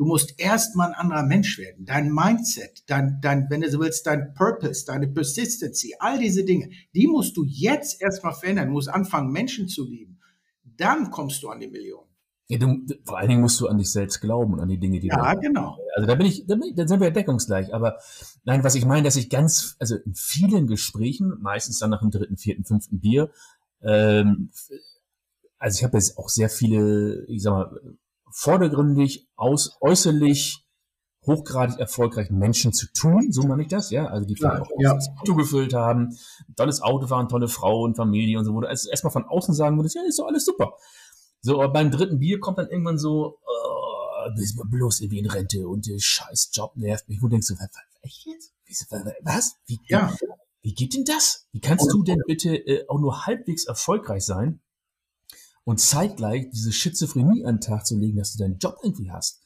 [0.00, 1.84] Du musst erstmal ein anderer Mensch werden.
[1.84, 6.70] Dein Mindset, dein, dein, wenn du so willst, dein Purpose, deine Persistency, all diese Dinge,
[6.94, 8.68] die musst du jetzt erstmal verändern.
[8.68, 10.18] Du musst anfangen, Menschen zu lieben.
[10.64, 12.06] Dann kommst du an die Million.
[12.48, 15.00] Ja, du, vor allen Dingen musst du an dich selbst glauben und an die Dinge,
[15.00, 15.40] die ja, du.
[15.42, 15.76] genau.
[15.94, 17.74] Also da bin ich, da, bin ich, da sind wir deckungsgleich.
[17.74, 17.98] Aber
[18.44, 22.10] nein, was ich meine, dass ich ganz, also in vielen Gesprächen, meistens dann nach dem
[22.10, 23.30] dritten, vierten, fünften Bier,
[23.82, 24.50] ähm,
[25.58, 27.98] also ich habe jetzt auch sehr viele, ich sag mal,
[28.32, 30.64] vordergründig, aus, äußerlich
[31.26, 34.94] hochgradig erfolgreichen Menschen zu tun, so meine ich das, ja, also die vielleicht auch ja.
[34.94, 36.16] das Auto gefüllt haben,
[36.56, 39.54] tolles Auto fahren, tolle Frau und Familie und so, wo du also erstmal von außen
[39.54, 40.72] sagen würdest, ja, ist doch alles super.
[41.42, 45.30] So, aber beim dritten Bier kommt dann irgendwann so, oh, bist du bloß irgendwie in
[45.30, 47.22] Rente und der scheiß Job nervt mich.
[47.22, 47.54] Wo denkst du,
[48.02, 48.52] echt jetzt?
[49.22, 49.56] Was?
[49.66, 50.14] Wie, ja.
[50.62, 51.46] wie geht denn das?
[51.52, 54.60] Wie kannst du denn bitte äh, auch nur halbwegs erfolgreich sein,
[55.70, 59.40] und zeitgleich diese Schizophrenie an den Tag zu legen, dass du deinen Job irgendwie hast.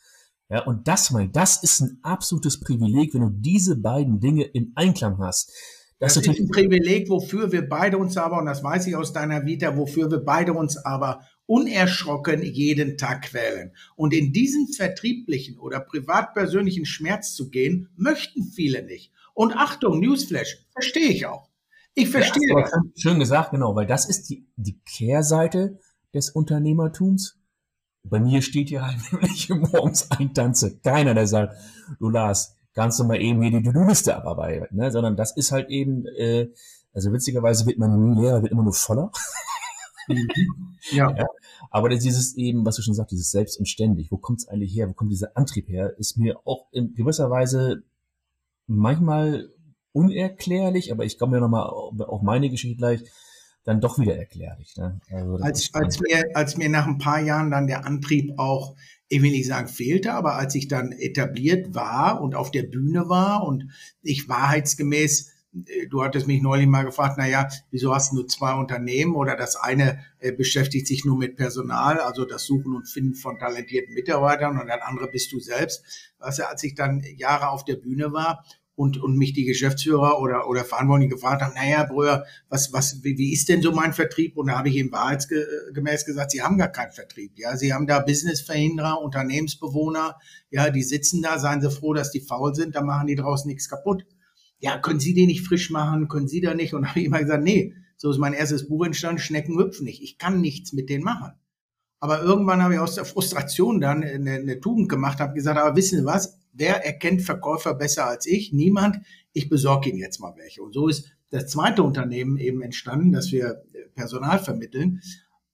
[0.48, 4.72] Ja, und das, mein, das ist ein absolutes Privileg, wenn du diese beiden Dinge im
[4.74, 5.52] Einklang hast.
[5.98, 9.12] Das, das ist ein Privileg, wofür wir beide uns aber, und das weiß ich aus
[9.12, 13.72] deiner Vita, wofür wir beide uns aber unerschrocken jeden Tag quälen.
[13.94, 19.12] Und in diesen vertrieblichen oder privat-persönlichen Schmerz zu gehen, möchten viele nicht.
[19.34, 21.50] Und Achtung, Newsflash, verstehe ich auch.
[21.94, 22.72] Ich verstehe ja, das.
[22.96, 25.78] Schön gesagt, genau, weil das ist die, die Kehrseite
[26.14, 27.38] des Unternehmertums.
[28.04, 30.78] Bei mir steht hier halt nämlich morgens ein Tanze.
[30.78, 31.56] Keiner, der sagt,
[31.98, 34.90] du Lars, kannst du mal eben hier die To-Do-Liste abarbeiten, ne?
[34.90, 36.48] sondern das ist halt eben, äh,
[36.92, 39.10] also witzigerweise wird man Lehrer wird immer nur voller.
[40.08, 40.28] Mhm.
[40.90, 41.10] ja.
[41.16, 41.26] ja.
[41.70, 44.74] Aber dieses eben, was du schon sagst, dieses Selbst und ständig, wo kommt es eigentlich
[44.74, 47.82] her, wo kommt dieser Antrieb her, ist mir auch in gewisser Weise
[48.66, 49.50] manchmal
[49.92, 53.04] unerklärlich, aber ich komme ja nochmal auf meine Geschichte gleich,
[53.64, 54.76] dann doch wieder erklärlich.
[54.76, 55.00] Ne?
[55.10, 58.76] Also als, als, mir, als mir nach ein paar Jahren dann der Antrieb auch,
[59.08, 63.08] ich will nicht sagen fehlte, aber als ich dann etabliert war und auf der Bühne
[63.08, 63.70] war und
[64.02, 65.30] ich wahrheitsgemäß
[65.66, 69.14] äh, Du hattest mich neulich mal gefragt, na ja, wieso hast du nur zwei Unternehmen
[69.14, 73.38] oder das eine äh, beschäftigt sich nur mit Personal, also das Suchen und Finden von
[73.38, 75.84] talentierten Mitarbeitern und das andere bist du selbst.
[76.18, 78.44] Weißt du, als ich dann Jahre auf der Bühne war
[78.76, 83.16] und, und mich die Geschäftsführer oder, oder Verantwortlichen gefragt haben, naja, Brüder, was, was, wie,
[83.16, 84.36] wie ist denn so mein Vertrieb?
[84.36, 87.32] Und da habe ich ihm wahrheitsgemäß gesagt, sie haben gar keinen Vertrieb.
[87.36, 90.16] Ja, sie haben da Businessverhinderer, Unternehmensbewohner,
[90.50, 93.48] ja, die sitzen da, seien sie froh, dass die faul sind, da machen die draußen
[93.48, 94.06] nichts kaputt.
[94.58, 96.08] Ja, können Sie die nicht frisch machen?
[96.08, 96.74] Können Sie da nicht?
[96.74, 100.02] Und habe ich immer gesagt, nee, so ist mein erstes Buch entstanden, Schnecken hüpfen nicht.
[100.02, 101.32] Ich kann nichts mit denen machen.
[102.00, 105.76] Aber irgendwann habe ich aus der Frustration dann eine, eine Tugend gemacht, habe gesagt, aber
[105.76, 106.38] wissen Sie was?
[106.54, 108.52] Wer erkennt Verkäufer besser als ich?
[108.52, 109.00] Niemand.
[109.32, 110.62] Ich besorge Ihnen jetzt mal welche.
[110.62, 113.64] Und so ist das zweite Unternehmen eben entstanden, dass wir
[113.94, 115.02] Personal vermitteln.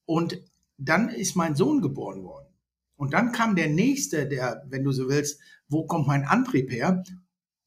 [0.05, 0.41] Und
[0.77, 2.47] dann ist mein Sohn geboren worden.
[2.95, 7.03] Und dann kam der nächste, der, wenn du so willst, wo kommt mein Antrieb her?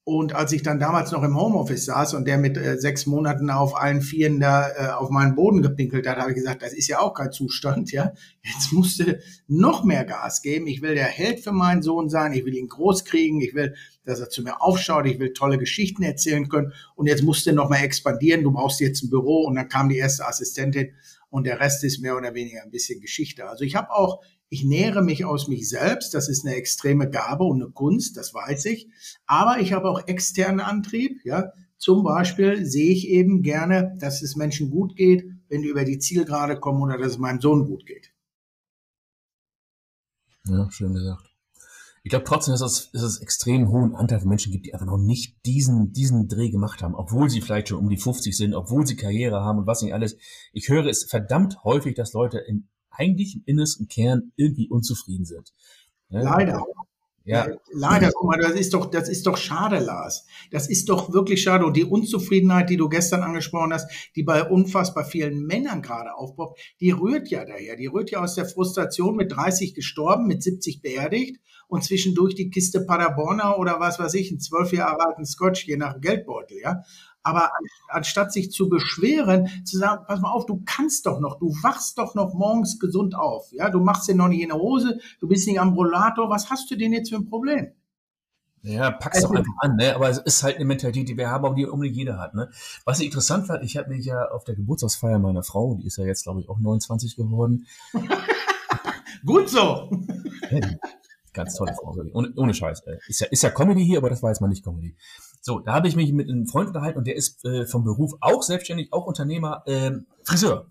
[0.07, 3.49] Und als ich dann damals noch im Homeoffice saß und der mit äh, sechs Monaten
[3.49, 6.89] auf allen Vieren da äh, auf meinen Boden gepinkelt hat, habe ich gesagt, das ist
[6.89, 8.13] ja auch kein Zustand, ja.
[8.43, 10.67] Jetzt musste noch mehr Gas geben.
[10.67, 12.35] Ich will der Held für meinen Sohn sein.
[12.35, 13.41] Ich will ihn groß kriegen.
[13.41, 15.07] Ich will, dass er zu mir aufschaut.
[15.07, 16.75] Ich will tolle Geschichten erzählen können.
[16.97, 18.43] Und jetzt musste noch mal expandieren.
[18.43, 19.47] Du brauchst jetzt ein Büro.
[19.47, 20.93] Und dann kam die erste Assistentin
[21.31, 23.49] und der Rest ist mehr oder weniger ein bisschen Geschichte.
[23.49, 26.15] Also ich habe auch ich nähere mich aus mich selbst.
[26.15, 28.89] Das ist eine extreme Gabe und eine Kunst, das weiß ich.
[29.27, 31.21] Aber ich habe auch externen Antrieb.
[31.25, 35.85] Ja, zum Beispiel sehe ich eben gerne, dass es Menschen gut geht, wenn die über
[35.85, 38.13] die Zielgerade kommen oder dass es meinem Sohn gut geht.
[40.47, 41.35] Ja, schön gesagt.
[42.03, 44.87] Ich glaube trotzdem, dass es, dass es extrem hohen Anteil von Menschen gibt, die einfach
[44.87, 48.55] noch nicht diesen, diesen Dreh gemacht haben, obwohl sie vielleicht schon um die 50 sind,
[48.55, 50.19] obwohl sie Karriere haben und was nicht alles.
[50.53, 55.53] Ich höre es verdammt häufig, dass Leute in eigentlich im innersten Kern irgendwie unzufrieden sind.
[56.09, 56.65] Ja, Leider.
[57.27, 57.47] Ja.
[57.73, 60.27] Leider, guck mal, das ist doch, das ist doch schade, Lars.
[60.51, 61.65] Das ist doch wirklich schade.
[61.65, 66.61] Und die Unzufriedenheit, die du gestern angesprochen hast, die bei unfassbar vielen Männern gerade aufpoppt,
[66.81, 67.77] die rührt ja daher.
[67.77, 72.51] Die rührt ja aus der Frustration mit 30 gestorben, mit 70 beerdigt und zwischendurch die
[72.51, 76.83] Kiste Paderborner oder was weiß ich, einen zwölf Jahre alten Scotch, je nach Geldbeutel, ja.
[77.25, 77.51] Aber
[77.89, 81.99] anstatt sich zu beschweren, zu sagen, pass mal auf, du kannst doch noch, du wachst
[81.99, 83.51] doch noch morgens gesund auf.
[83.53, 86.51] Ja, du machst dir noch nicht in der Hose, du bist nicht am Rollator, was
[86.51, 87.73] hast du denn jetzt für ein Problem?
[88.65, 89.95] Ja, pack's also, doch einfach an, ne?
[89.95, 92.51] Aber es ist halt eine Mentalität, die wir haben, aber die unbedingt jeder hat, ne?
[92.87, 95.99] Was ich interessant fand, ich habe mich ja auf der Geburtstagsfeier meiner Frau, die ist
[95.99, 97.67] ja jetzt, glaube ich, auch 29 geworden.
[99.27, 99.91] Gut so.
[101.35, 102.83] Ganz tolle Frau, ohne, ohne Scheiß.
[103.07, 104.97] Ist ja, ist ja Comedy hier, aber das war jetzt mal nicht Comedy.
[105.47, 108.15] So, da habe ich mich mit einem Freund unterhalten und der ist äh, vom Beruf
[108.23, 109.91] auch selbstständig, auch Unternehmer, äh,
[110.23, 110.69] Friseur.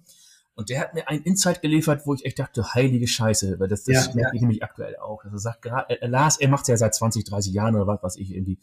[0.56, 3.84] Und der hat mir ein Insight geliefert, wo ich echt dachte, heilige Scheiße, weil das,
[3.84, 5.24] das ja, merke ich nämlich aktuell auch.
[5.24, 7.86] Also er sagt gerade, äh, Lars, er macht es ja seit 20, 30 Jahren oder
[7.86, 8.58] was, was ich irgendwie.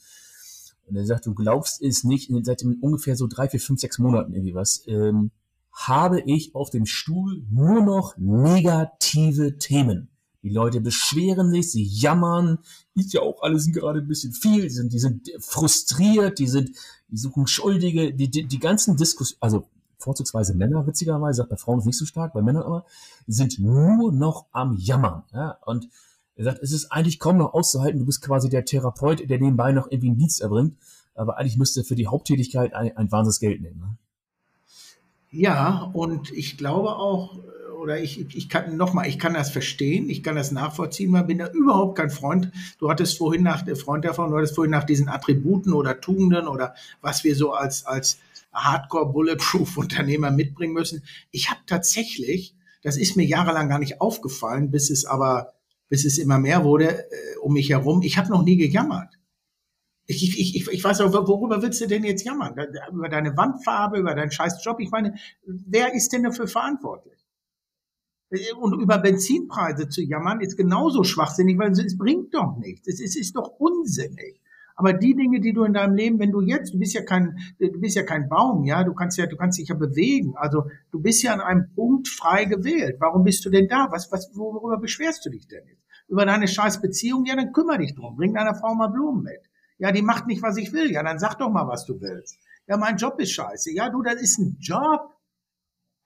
[0.87, 4.35] Und er sagt, du glaubst es nicht, seit ungefähr so drei, vier, fünf, sechs Monaten
[4.35, 5.31] irgendwie was, ähm,
[5.70, 10.10] habe ich auf dem Stuhl nur noch negative Themen.
[10.42, 12.59] Die Leute beschweren sich, sie jammern,
[12.94, 16.70] ist ja auch alles gerade ein bisschen viel, die sind, die sind frustriert, die sind,
[17.09, 19.66] die suchen Schuldige, die, die, die ganzen Diskussionen, also
[19.98, 22.87] vorzugsweise Männer, witzigerweise, sagt bei Frauen ist nicht so stark, bei Männern aber,
[23.26, 25.24] sind nur noch am Jammern.
[25.33, 25.59] Ja?
[25.66, 25.88] Und
[26.37, 29.72] er sagt, es ist eigentlich kaum noch auszuhalten, du bist quasi der Therapeut, der nebenbei
[29.72, 30.79] noch irgendwie einen Dienst erbringt,
[31.14, 33.79] aber eigentlich müsste für die Haupttätigkeit ein, ein wahnsinniges Geld nehmen.
[33.79, 33.96] Ne?
[35.33, 37.38] Ja, und ich glaube auch,
[37.81, 41.38] oder ich, ich kann nochmal, ich kann das verstehen, ich kann das nachvollziehen, man bin
[41.38, 42.53] da überhaupt kein Freund.
[42.79, 46.47] Du hattest vorhin nach der Freund davon, du hattest vorhin nach diesen Attributen oder Tugenden
[46.47, 48.19] oder was wir so als, als
[48.53, 51.03] Hardcore Bulletproof Unternehmer mitbringen müssen.
[51.31, 55.55] Ich habe tatsächlich, das ist mir jahrelang gar nicht aufgefallen, bis es aber,
[55.88, 58.03] bis es immer mehr wurde äh, um mich herum.
[58.03, 59.19] Ich habe noch nie gejammert.
[60.07, 62.57] Ich, ich, ich, ich weiß auch, worüber willst du denn jetzt jammern?
[62.90, 64.81] Über deine Wandfarbe, über deinen scheiß Job?
[64.81, 65.14] Ich meine,
[65.45, 67.19] wer ist denn dafür verantwortlich?
[68.61, 72.87] Und über Benzinpreise zu jammern, ist genauso schwachsinnig, weil es bringt doch nichts.
[72.87, 74.40] Es ist, ist doch unsinnig.
[74.77, 77.37] Aber die Dinge, die du in deinem Leben, wenn du jetzt, du bist ja kein,
[77.59, 80.33] du bist ja kein Baum, ja, du kannst ja, du kannst dich ja bewegen.
[80.37, 82.97] Also du bist ja an einem Punkt frei gewählt.
[82.99, 83.88] Warum bist du denn da?
[83.90, 85.83] Was, was, worüber beschwerst du dich denn jetzt?
[86.09, 87.27] Über deine scheiß Beziehung?
[87.27, 88.16] Ja, dann kümmere dich drum.
[88.16, 89.43] Bring deiner Frau mal Blumen mit.
[89.77, 90.90] Ja, die macht nicht, was ich will.
[90.90, 92.38] Ja, dann sag doch mal, was du willst.
[92.66, 93.73] Ja, mein Job ist scheiße.
[93.75, 95.11] Ja, du, das ist ein Job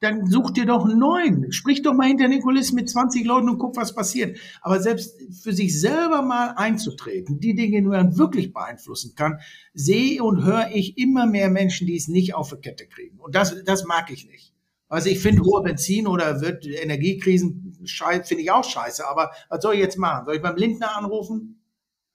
[0.05, 1.51] dann such dir doch einen neuen.
[1.53, 4.39] Sprich doch mal hinter den Kulissen mit 20 Leuten und guck, was passiert.
[4.61, 9.41] Aber selbst für sich selber mal einzutreten, die Dinge, die man wirklich beeinflussen kann,
[9.73, 13.19] sehe und höre ich immer mehr Menschen, die es nicht auf die Kette kriegen.
[13.19, 14.53] Und das, das mag ich nicht.
[14.89, 19.09] Also ich finde hohe Benzin oder wird Energiekrisen finde ich auch scheiße.
[19.09, 20.27] Aber was soll ich jetzt machen?
[20.27, 21.61] Soll ich beim Lindner anrufen?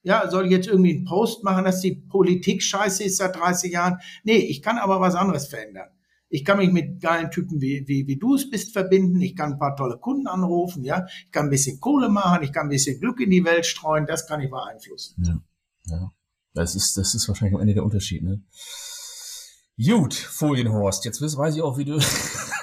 [0.01, 3.73] Ja, soll ich jetzt irgendwie einen Post machen, dass die Politik scheiße ist seit 30
[3.73, 3.97] Jahren?
[4.23, 5.89] Nee, ich kann aber was anderes verändern.
[6.29, 9.19] Ich kann mich mit geilen Typen wie, wie, wie du es bist verbinden.
[9.19, 11.05] Ich kann ein paar tolle Kunden anrufen, ja.
[11.25, 12.43] Ich kann ein bisschen Kohle machen.
[12.43, 14.05] Ich kann ein bisschen Glück in die Welt streuen.
[14.05, 15.23] Das kann ich beeinflussen.
[15.23, 15.41] Ja,
[15.85, 16.11] ja.
[16.53, 18.43] Das ist, das ist wahrscheinlich am Ende der Unterschied, ne?
[19.83, 21.05] Gut, Folienhorst.
[21.05, 21.99] Jetzt weiß ich auch, wie du.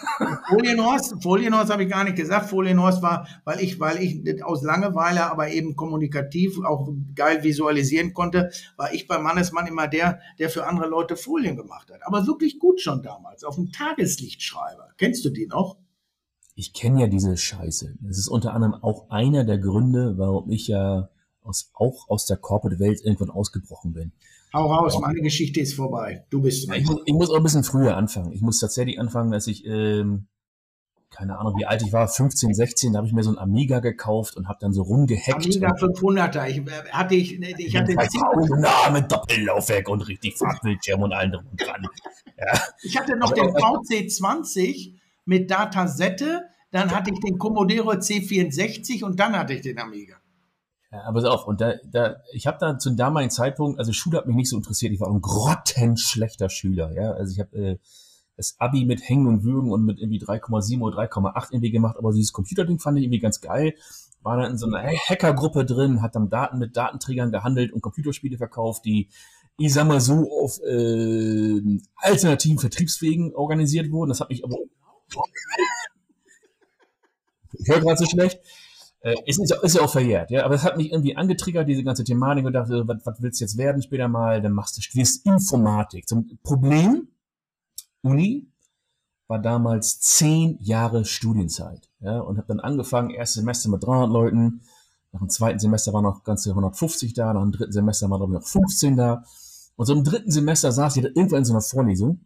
[0.49, 2.49] Folienhorst, Folienhorst habe ich gar nicht gesagt.
[2.49, 8.51] Folienhorst war, weil ich, weil ich aus Langeweile, aber eben kommunikativ auch geil visualisieren konnte,
[8.77, 12.01] war ich bei Mannesmann immer der, der für andere Leute Folien gemacht hat.
[12.05, 14.89] Aber wirklich gut schon damals, auf dem Tageslichtschreiber.
[14.97, 15.77] Kennst du die noch?
[16.55, 17.97] Ich kenne ja diese Scheiße.
[18.01, 21.11] Das ist unter anderem auch einer der Gründe, warum ich ja
[21.43, 24.13] aus, auch aus der Corporate-Welt irgendwann ausgebrochen bin.
[24.53, 26.25] Hau raus, meine Geschichte ist vorbei.
[26.31, 26.79] Du bist dran.
[26.81, 28.33] Ich, muss, ich muss auch ein bisschen früher anfangen.
[28.33, 30.27] Ich muss tatsächlich anfangen, dass ich, ähm,
[31.11, 33.81] keine Ahnung, wie alt ich war, 15, 16, da habe ich mir so ein Amiga
[33.81, 35.45] gekauft und habe dann so rumgehackt.
[35.47, 36.49] Amiga 500er.
[36.49, 41.61] Ich äh, hatte ich, ich hatte Name, Doppellaufwerk und richtig Farbildschirm und allem drum und
[41.61, 41.87] dran.
[42.39, 42.61] Ja.
[42.83, 49.37] Ich hatte noch den VC20 mit Datasette, dann hatte ich den Commodore C64 und dann
[49.37, 50.17] hatte ich den Amiga.
[50.93, 54.19] Ja, aber so auf, und da, da, ich habe da zum damaligen Zeitpunkt, also Schule
[54.19, 57.79] hat mich nicht so interessiert, ich war ein grottenschlechter Schüler, ja, also ich habe äh,
[58.37, 62.13] das Abi mit Hängen und Würgen und mit irgendwie 3,7 oder 3,8 irgendwie gemacht, aber
[62.13, 63.75] dieses Computerding fand ich irgendwie ganz geil,
[64.23, 68.37] war dann in so einer Hackergruppe drin, hat dann Daten mit Datenträgern gehandelt und Computerspiele
[68.37, 69.09] verkauft, die
[69.59, 74.11] ich sag mal so auf äh, alternativen Vertriebswegen organisiert wurden.
[74.11, 74.57] Das hat mich aber
[77.59, 78.41] ich höre gerade so schlecht.
[79.07, 80.45] Äh, ist, ist, ja auch verjährt, ja.
[80.45, 83.45] Aber es hat mich irgendwie angetriggert, diese ganze Thematik und dachte, was, was willst du
[83.45, 84.43] jetzt werden später mal?
[84.43, 86.09] Dann machst du, studierst Informatik.
[86.09, 87.07] Zum Problem,
[88.03, 88.49] Uni,
[89.29, 92.19] war damals zehn Jahre Studienzeit, ja.
[92.19, 94.63] Und habe dann angefangen, erstes Semester mit 300 Leuten,
[95.13, 98.43] nach dem zweiten Semester waren noch ganze 150 da, nach dem dritten Semester waren noch
[98.43, 99.23] 15 da.
[99.77, 102.23] Und so im dritten Semester saß ich da irgendwann in so einer Vorlesung.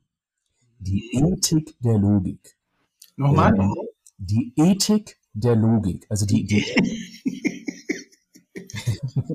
[0.78, 2.56] Die Ethik der Logik.
[3.16, 3.54] Nochmal?
[4.16, 6.06] Die Ethik der Logik.
[6.08, 6.64] Also die, die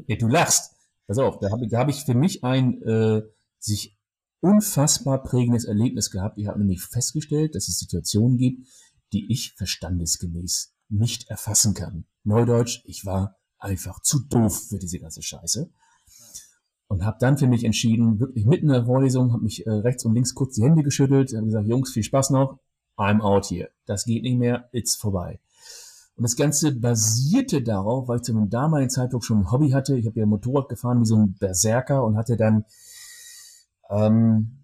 [0.08, 0.71] ja, du lachst.
[1.08, 3.21] Pass auf, da habe da hab ich für mich ein äh,
[3.60, 3.97] sich
[4.39, 6.38] unfassbar prägendes Erlebnis gehabt.
[6.38, 8.67] Ich habe nämlich festgestellt, dass es Situationen gibt,
[9.13, 12.05] die ich verstandesgemäß nicht erfassen kann.
[12.23, 15.69] Neudeutsch, ich war einfach zu doof für diese ganze Scheiße.
[16.88, 20.05] Und habe dann für mich entschieden, wirklich mitten in der Vorlesung, habe mich äh, rechts
[20.05, 22.60] und links kurz die Hände geschüttelt, habe gesagt, Jungs, viel Spaß noch,
[22.95, 23.71] I'm out here.
[23.86, 25.39] Das geht nicht mehr, it's vorbei.
[26.17, 29.97] Und das Ganze basierte darauf, weil ich zu einem damaligen Zeitpunkt schon ein Hobby hatte.
[29.97, 32.63] Ich habe ja Motorrad gefahren wie so ein Berserker und hatte dann
[33.89, 34.63] ähm,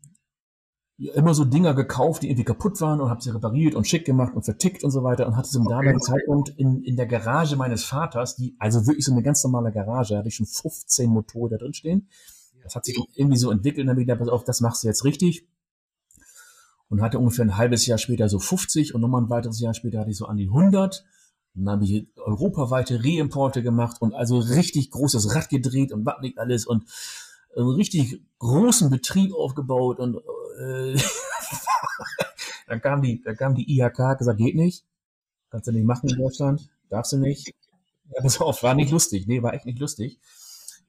[0.97, 4.33] immer so Dinger gekauft, die irgendwie kaputt waren und habe sie repariert und schick gemacht
[4.33, 5.73] und vertickt und so weiter und hatte einen okay.
[5.73, 9.71] damaligen Zeitpunkt in, in der Garage meines Vaters, die also wirklich so eine ganz normale
[9.71, 12.07] Garage, hatte ich schon 15 Motorräder drin stehen.
[12.63, 14.83] Das hat sich irgendwie so entwickelt und dann habe ich gedacht, pass auf, das machst
[14.83, 15.47] du jetzt richtig.
[16.87, 19.99] Und hatte ungefähr ein halbes Jahr später so 50 und nochmal ein weiteres Jahr später
[19.99, 21.03] hatte ich so an die 100
[21.53, 26.37] dann habe ich europaweite Reimporte gemacht und also richtig großes Rad gedreht und was nicht
[26.37, 26.85] alles und
[27.55, 30.17] einen richtig großen Betrieb aufgebaut und
[30.59, 30.97] äh,
[32.67, 34.85] dann kam die, dann kam die IHK, gesagt, geht nicht,
[35.49, 37.53] kannst du nicht machen in Deutschland, darfst du nicht.
[38.13, 40.19] Ja, pass auf, war nicht lustig, nee, war echt nicht lustig.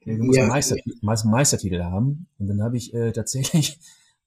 [0.05, 0.47] Du musst ja.
[0.47, 2.27] Meister, Meistertitel haben.
[2.39, 3.79] Und dann habe ich äh, tatsächlich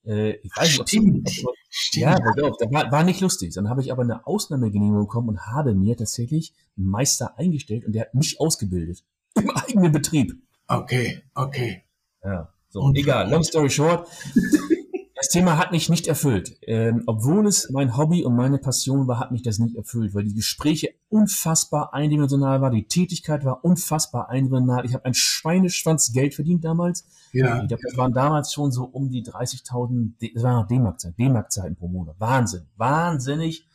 [0.05, 1.29] äh, ich weiß nicht, Stimmt.
[1.43, 2.03] Ob, ob, Stimmt.
[2.03, 3.53] Ja, doch, das war, war nicht lustig.
[3.53, 7.93] Dann habe ich aber eine Ausnahmegenehmigung bekommen und habe mir tatsächlich einen Meister eingestellt und
[7.93, 9.03] der hat mich ausgebildet.
[9.35, 10.33] Im eigenen Betrieb.
[10.67, 11.83] Okay, okay.
[12.23, 13.29] Ja, so, und egal.
[13.29, 14.07] Long story short.
[15.25, 16.55] das Thema hat mich nicht erfüllt.
[16.61, 20.23] Ähm, obwohl es mein Hobby und meine Passion war, hat mich das nicht erfüllt, weil
[20.23, 24.85] die Gespräche unfassbar eindimensional waren, die Tätigkeit war unfassbar eindimensional.
[24.85, 27.07] Ich habe ein Schweineschwanz Geld verdient damals.
[27.33, 27.59] Ja.
[27.63, 31.75] Ich glaube, das waren damals schon so um die 30.000, das waren noch D-Mark-Zeiten, D-Mark-Zeiten
[31.75, 32.15] pro Monat.
[32.19, 33.67] Wahnsinn, wahnsinnig.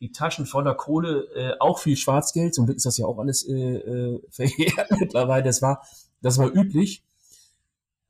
[0.00, 2.52] Die Taschen voller Kohle, äh, auch viel Schwarzgeld.
[2.52, 5.44] Zum Glück ist das ja auch alles äh, äh, verjährt mittlerweile.
[5.44, 5.82] Das war,
[6.20, 7.04] das war üblich.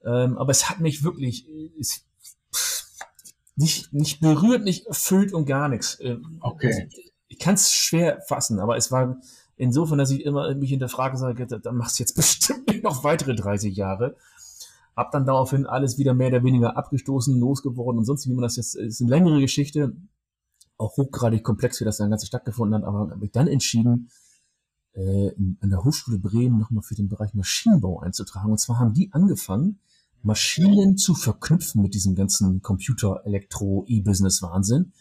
[0.03, 1.47] Ähm, aber es hat mich wirklich,
[1.79, 2.07] es,
[3.57, 5.99] nicht, nicht berührt, nicht erfüllt und gar nichts.
[6.01, 6.88] Ähm, okay.
[7.29, 9.19] Ich kann es schwer fassen, aber es war
[9.57, 13.35] insofern, dass ich immer mich hinterfrage und sage, dann machst du jetzt bestimmt noch weitere
[13.35, 14.16] 30 Jahre.
[14.95, 18.57] Hab dann daraufhin alles wieder mehr oder weniger abgestoßen, losgeworden und sonst, wie man das
[18.57, 19.95] jetzt, ist eine längere Geschichte,
[20.79, 24.11] auch hochgradig komplex, wie das dann Ganze stattgefunden hat, aber habe ich dann entschieden,
[24.92, 28.51] äh, an der Hochschule Bremen nochmal für den Bereich Maschinenbau einzutragen.
[28.51, 29.81] Und zwar haben die angefangen,
[30.27, 34.92] Maschinen zu verknüpfen mit diesem ganzen Computer, Elektro, E-Business-Wahnsinn.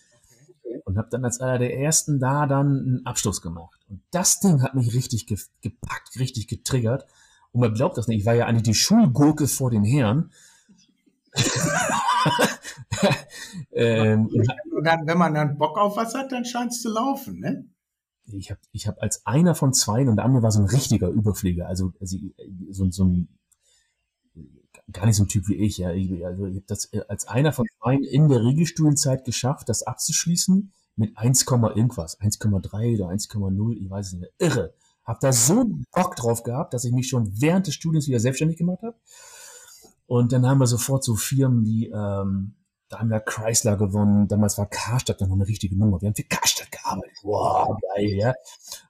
[0.86, 3.80] Und habe dann als einer der ersten da dann einen Abschluss gemacht.
[3.90, 7.06] Und das Ding hat mich richtig ge gepackt, richtig getriggert.
[7.52, 10.32] Und man glaubt das nicht, ich war ja eigentlich die Schulgurke vor den Herren.
[13.74, 17.40] ähm, und dann, wenn man dann Bock auf was hat, dann scheint es zu laufen,
[17.40, 17.66] ne?
[18.28, 21.10] Ich habe ich hab als einer von zwei und der andere war so ein richtiger
[21.10, 22.18] Überflieger, also, also
[22.72, 23.28] so, so ein
[24.96, 25.78] gar nicht so ein Typ wie ich.
[25.78, 25.92] Ja.
[25.92, 29.84] Ich, also ich habe das äh, als einer von zwei in der Regelstuhlenzeit geschafft, das
[29.84, 34.74] abzuschließen mit 1, irgendwas, 1,3 oder 1,0, ich weiß es nicht, irre.
[35.04, 38.58] Hab da so Bock drauf gehabt, dass ich mich schon während des Studiums wieder selbstständig
[38.58, 38.98] gemacht habe.
[40.08, 42.56] Und dann haben wir sofort so Firmen wie ähm,
[42.90, 44.28] Daimler Chrysler gewonnen.
[44.28, 46.02] Damals war Karstadt noch eine richtige Nummer.
[46.02, 47.18] Wir haben für Karstadt gearbeitet.
[47.24, 48.34] Wow, geil, ja.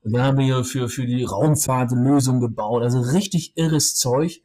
[0.03, 2.83] Und dann haben wir für, für die Raumfahrt eine Lösung gebaut.
[2.83, 4.41] Also richtig irres Zeug.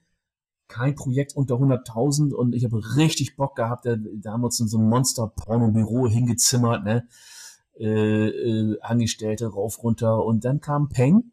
[0.70, 3.84] Kein Projekt unter 100.000 und ich habe richtig Bock gehabt.
[3.86, 7.08] Da, da haben wir uns in so ein Monster-Porno-Büro hingezimmert, ne?
[7.76, 10.24] Äh, äh, Angestellte rauf, runter.
[10.24, 11.32] Und dann kam Peng.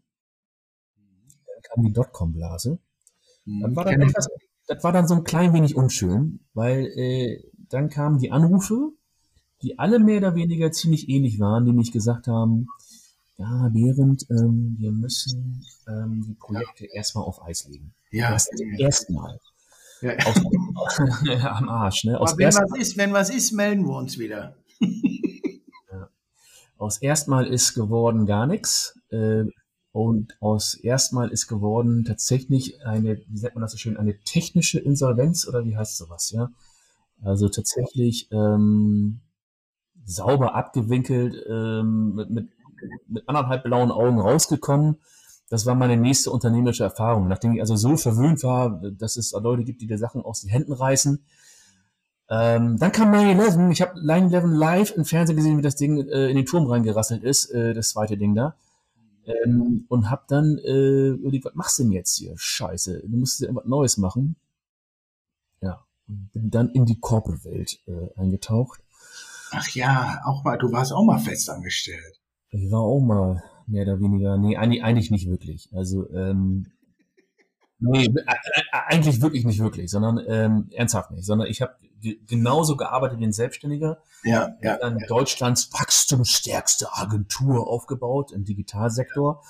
[1.46, 2.80] Dann kam die Dotcom-Blase.
[3.46, 4.28] Hm, dann war dann etwas,
[4.66, 8.92] das war dann so ein klein wenig unschön, weil äh, dann kamen die Anrufe,
[9.62, 12.68] die alle mehr oder weniger ziemlich ähnlich waren, die mich gesagt haben,
[13.38, 16.94] ja, während ähm, wir müssen ähm, die Projekte ja.
[16.94, 17.94] erstmal auf Eis legen.
[18.12, 18.36] Ja.
[18.78, 19.40] Erstmal.
[20.02, 20.16] Ja.
[20.26, 21.00] Aus,
[21.44, 22.20] am Arsch, ne?
[22.20, 24.56] Aus Aber wenn was ist, wenn was ist, melden wir uns wieder.
[25.92, 26.10] ja.
[26.78, 29.00] Aus erstmal ist geworden gar nichts.
[29.10, 29.46] Äh,
[29.92, 34.80] und aus erstmal ist geworden tatsächlich eine, wie sagt man das so schön, eine technische
[34.80, 36.52] Insolvenz oder wie heißt sowas, ja?
[37.24, 39.22] Also tatsächlich ähm,
[40.06, 42.50] sauber abgewinkelt, ähm, mit, mit,
[43.08, 44.98] mit anderthalb blauen Augen rausgekommen.
[45.50, 47.28] Das war meine nächste unternehmerische Erfahrung.
[47.28, 50.50] Nachdem ich also so verwöhnt war, dass es Leute gibt, die dir Sachen aus den
[50.50, 51.24] Händen reißen.
[52.30, 53.72] Ähm, dann kam 9-11.
[53.72, 57.24] Ich habe 9-11 live im Fernsehen gesehen, wie das Ding äh, in den Turm reingerasselt
[57.24, 58.56] ist, äh, das zweite Ding da.
[59.26, 62.34] Ähm, und hab dann äh, überlegt, was machst du denn jetzt hier?
[62.36, 64.36] Scheiße, du musst irgendwas Neues machen.
[65.62, 68.82] Ja, und bin dann in die Corporate-Welt äh, eingetaucht.
[69.52, 72.20] Ach ja, auch mal, du warst auch mal festangestellt.
[72.58, 75.70] Ich war auch mal mehr oder weniger, nee, eigentlich, nicht wirklich.
[75.74, 76.68] Also, ähm,
[77.80, 81.76] nee, äh, äh, eigentlich wirklich nicht wirklich, sondern ähm, ernsthaft nicht, sondern ich habe
[82.28, 84.02] genauso gearbeitet wie ein Selbstständiger.
[84.24, 84.78] Ja, ja.
[84.78, 89.44] Dann Deutschlands wachstumsstärkste Agentur aufgebaut im Digitalsektor,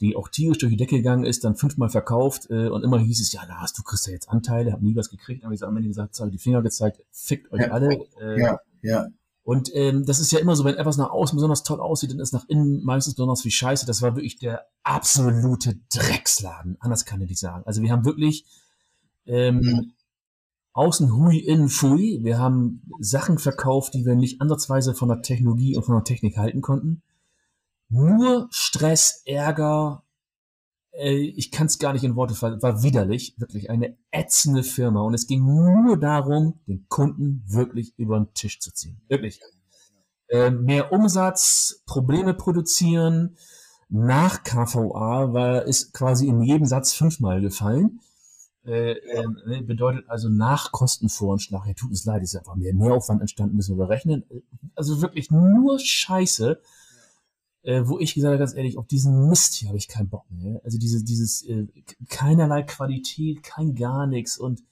[0.00, 3.20] die auch tierisch durch die Decke gegangen ist, dann fünfmal verkauft äh, und immer hieß
[3.20, 5.76] es, ja, Lars, du kriegst ja jetzt Anteile, hab nie was gekriegt, aber ich am
[5.76, 8.06] Ende gesagt, zeige die Finger gezeigt, fickt euch ja, alle.
[8.20, 9.08] Äh, ja, ja.
[9.42, 12.20] Und ähm, das ist ja immer so, wenn etwas nach außen besonders toll aussieht, dann
[12.20, 13.86] ist nach innen meistens besonders wie scheiße.
[13.86, 16.76] Das war wirklich der absolute Drecksladen.
[16.80, 17.64] Anders kann ich nicht sagen.
[17.66, 18.44] Also wir haben wirklich
[19.26, 19.92] ähm, mhm.
[20.72, 22.20] Außen hui, innen fui.
[22.22, 26.36] Wir haben Sachen verkauft, die wir nicht ansatzweise von der Technologie und von der Technik
[26.36, 27.02] halten konnten.
[27.88, 30.04] Nur Stress, Ärger,
[30.92, 35.02] ich kann es gar nicht in Worte fassen, war widerlich, wirklich eine ätzende Firma.
[35.02, 39.00] Und es ging nur darum, den Kunden wirklich über den Tisch zu ziehen.
[39.08, 39.40] Wirklich.
[40.28, 43.36] Äh, mehr Umsatz, Probleme produzieren.
[43.88, 48.00] Nach KVA war, ist quasi in jedem Satz fünfmal gefallen.
[48.64, 53.56] Äh, äh, bedeutet also nach Kostenvoranschlag, ja, tut uns leid, ist einfach mehr Mehraufwand entstanden,
[53.56, 54.24] müssen wir berechnen.
[54.74, 56.60] Also wirklich nur Scheiße,
[57.62, 60.24] äh, wo ich gesagt habe, ganz ehrlich, auf diesen Mist hier habe ich keinen Bock
[60.30, 60.60] mehr.
[60.64, 61.66] Also diese, dieses äh,
[62.08, 64.62] keinerlei Qualität, kein gar nichts und.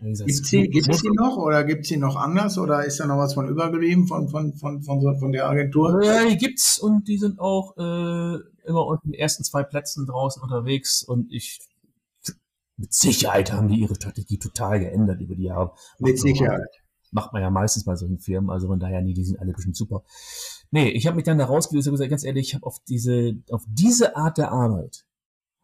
[0.00, 3.18] Gesagt, gibt's sie, gibt's sie noch oder gibt's sie noch anders oder ist da noch
[3.18, 6.02] was von übergeblieben von, von, von, von, von der Agentur?
[6.02, 10.42] Ja, die gibt's und die sind auch äh, immer unter den ersten zwei Plätzen draußen
[10.42, 11.60] unterwegs und ich
[12.78, 15.74] mit Sicherheit haben die ihre Strategie total geändert über die Jahre.
[15.98, 16.81] Mit Sicherheit.
[17.12, 19.76] Macht man ja meistens bei solchen Firmen, also von daher, nee, die sind alle bestimmt
[19.76, 20.02] super.
[20.70, 23.36] Nee, ich habe mich dann da rausgelöst und gesagt, ganz ehrlich, ich habe auf diese,
[23.50, 25.04] auf diese Art der Arbeit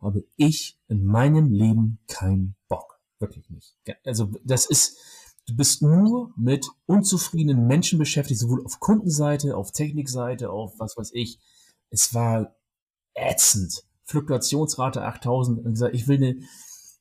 [0.01, 3.01] habe ich in meinem Leben keinen Bock.
[3.19, 3.77] Wirklich nicht.
[4.05, 4.99] Also das ist,
[5.47, 11.11] du bist nur mit unzufriedenen Menschen beschäftigt, sowohl auf Kundenseite, auf Technikseite, auf was weiß
[11.15, 11.41] ich.
[11.91, 12.55] Es war
[13.15, 13.85] ätzend.
[14.05, 15.65] Fluktuationsrate 8000.
[15.65, 16.41] Und gesagt, ich will eine,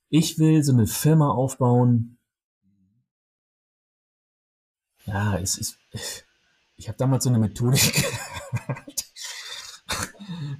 [0.10, 2.17] ich will so eine Firma aufbauen.
[5.08, 5.78] Ja, es ist,
[6.76, 8.06] ich habe damals so eine Methodik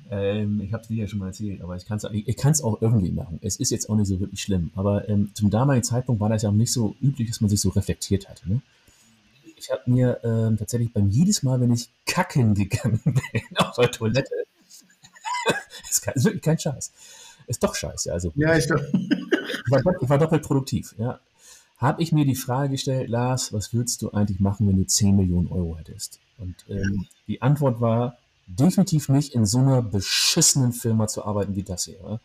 [0.10, 2.38] ähm, ich habe es dir ja schon mal erzählt, aber ich kann es ich, ich
[2.38, 3.40] kann's auch irgendwie machen.
[3.42, 4.72] Es ist jetzt auch nicht so wirklich schlimm.
[4.76, 7.60] Aber ähm, zum damaligen Zeitpunkt war das ja auch nicht so üblich, dass man sich
[7.60, 8.50] so reflektiert hatte.
[8.50, 8.62] Ne?
[9.58, 13.92] Ich habe mir ähm, tatsächlich beim jedes Mal, wenn ich kacken gegangen bin auf der
[13.92, 14.34] Toilette,
[15.90, 16.92] ist, ist wirklich kein Scheiß,
[17.48, 18.12] ist doch scheiße.
[18.14, 18.60] Also, ja, doch.
[18.60, 20.96] ich, war, ich war doppelt produktiv.
[20.98, 21.20] Ja.
[21.78, 25.16] Habe ich mir die Frage gestellt, Lars, was würdest du eigentlich machen, wenn du 10
[25.16, 26.20] Millionen Euro hättest?
[26.40, 28.18] Und ähm, die Antwort war,
[28.48, 32.20] definitiv nicht in so einer beschissenen Firma zu arbeiten wie das hier.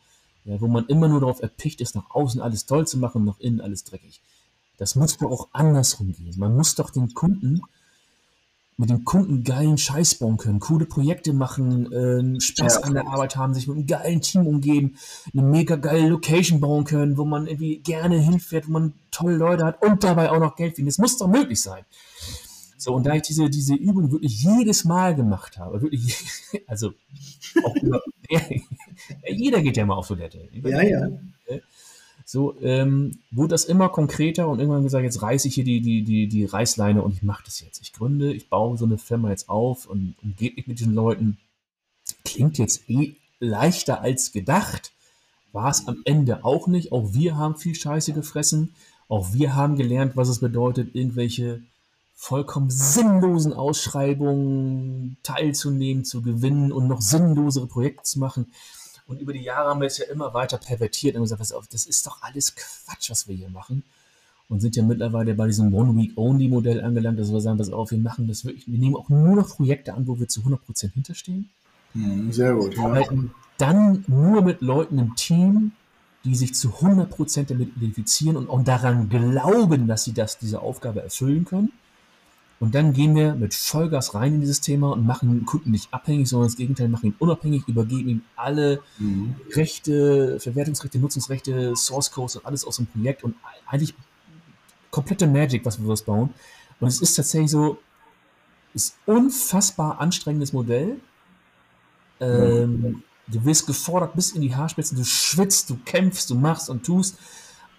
[0.44, 3.38] Ja, wo man immer nur darauf erpicht ist, nach außen alles toll zu machen, nach
[3.38, 4.20] innen alles dreckig.
[4.78, 6.34] Das muss doch auch andersrum gehen.
[6.38, 7.62] Man muss doch den Kunden
[8.76, 12.80] mit den Kunden geilen Scheiß bauen können, coole Projekte machen, äh, Spaß ja.
[12.82, 14.96] an der Arbeit haben, sich mit einem geilen Team umgeben,
[15.32, 19.64] eine mega geile Location bauen können, wo man irgendwie gerne hinfährt, wo man tolle Leute
[19.64, 20.88] hat und dabei auch noch Geld verdient.
[20.88, 21.84] Das muss doch möglich sein.
[22.78, 26.16] So, und da ich diese, diese Übung wirklich jedes Mal gemacht habe, wirklich,
[26.66, 26.92] also
[27.62, 28.02] auch über,
[29.28, 30.48] jeder geht ja mal auf Toilette.
[30.52, 31.08] Ja, ja.
[32.24, 36.02] So, ähm, wurde das immer konkreter und irgendwann gesagt, jetzt reiße ich hier die, die,
[36.02, 37.80] die, die Reißleine und ich mache das jetzt.
[37.82, 41.38] Ich gründe, ich baue so eine Firma jetzt auf und umgehe mich mit diesen Leuten.
[42.24, 44.92] Klingt jetzt eh leichter als gedacht.
[45.52, 46.92] War es am Ende auch nicht.
[46.92, 48.74] Auch wir haben viel Scheiße gefressen.
[49.08, 51.60] Auch wir haben gelernt, was es bedeutet, irgendwelche
[52.14, 58.46] vollkommen sinnlosen Ausschreibungen teilzunehmen, zu gewinnen und noch sinnlosere Projekte zu machen.
[59.06, 61.66] Und über die Jahre haben wir es ja immer weiter pervertiert und gesagt, pass auf,
[61.68, 63.82] das ist doch alles Quatsch, was wir hier machen.
[64.48, 68.28] Und sind ja mittlerweile bei diesem One-Week-Only-Modell angelangt, dass wir sagen, pass auf, wir machen
[68.28, 71.50] das wirklich, wir nehmen auch nur noch Projekte an, wo wir zu 100% hinterstehen.
[71.94, 72.76] Mhm, sehr gut.
[72.76, 72.84] Ja.
[72.84, 75.72] Arbeiten dann nur mit Leuten im Team,
[76.24, 81.02] die sich zu 100% damit identifizieren und auch daran glauben, dass sie das, diese Aufgabe
[81.02, 81.72] erfüllen können.
[82.62, 85.92] Und dann gehen wir mit Vollgas rein in dieses Thema und machen den Kunden nicht
[85.92, 89.34] abhängig, sondern das Gegenteil, machen ihn unabhängig, übergeben ihm alle mhm.
[89.50, 93.34] Rechte, Verwertungsrechte, Nutzungsrechte, Source Codes und alles aus dem Projekt und
[93.66, 93.92] eigentlich
[94.92, 96.32] komplette Magic, was wir was bauen.
[96.78, 97.78] Und es ist tatsächlich so,
[98.74, 101.00] ist unfassbar anstrengendes Modell.
[102.20, 106.86] Ähm, du wirst gefordert bis in die Haarspitzen, du schwitzt, du kämpfst, du machst und
[106.86, 107.18] tust.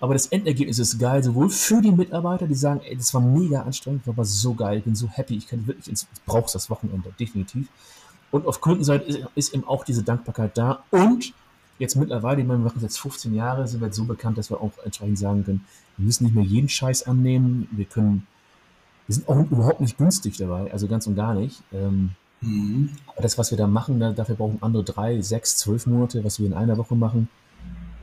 [0.04, 3.62] Aber das Endergebnis ist geil, sowohl für die Mitarbeiter, die sagen, ey, das war mega
[3.62, 6.52] anstrengend, war aber so geil, ich bin so happy, ich kann wirklich ins, ich brauch's
[6.52, 7.70] das Wochenende, definitiv.
[8.30, 10.84] Und auf Kundenseite ist, ist, eben auch diese Dankbarkeit da.
[10.92, 11.34] Und
[11.80, 14.50] jetzt mittlerweile, ich meine, wir machen jetzt 15 Jahre, sind wir jetzt so bekannt, dass
[14.50, 18.28] wir auch entsprechend sagen können, wir müssen nicht mehr jeden Scheiß annehmen, wir können,
[19.08, 21.64] wir sind auch überhaupt nicht günstig dabei, also ganz und gar nicht.
[21.72, 22.10] Ähm,
[22.42, 22.90] mhm.
[23.08, 26.42] Aber das, was wir da machen, da, dafür brauchen andere drei, sechs, zwölf Monate, was
[26.42, 27.30] wir in einer Woche machen.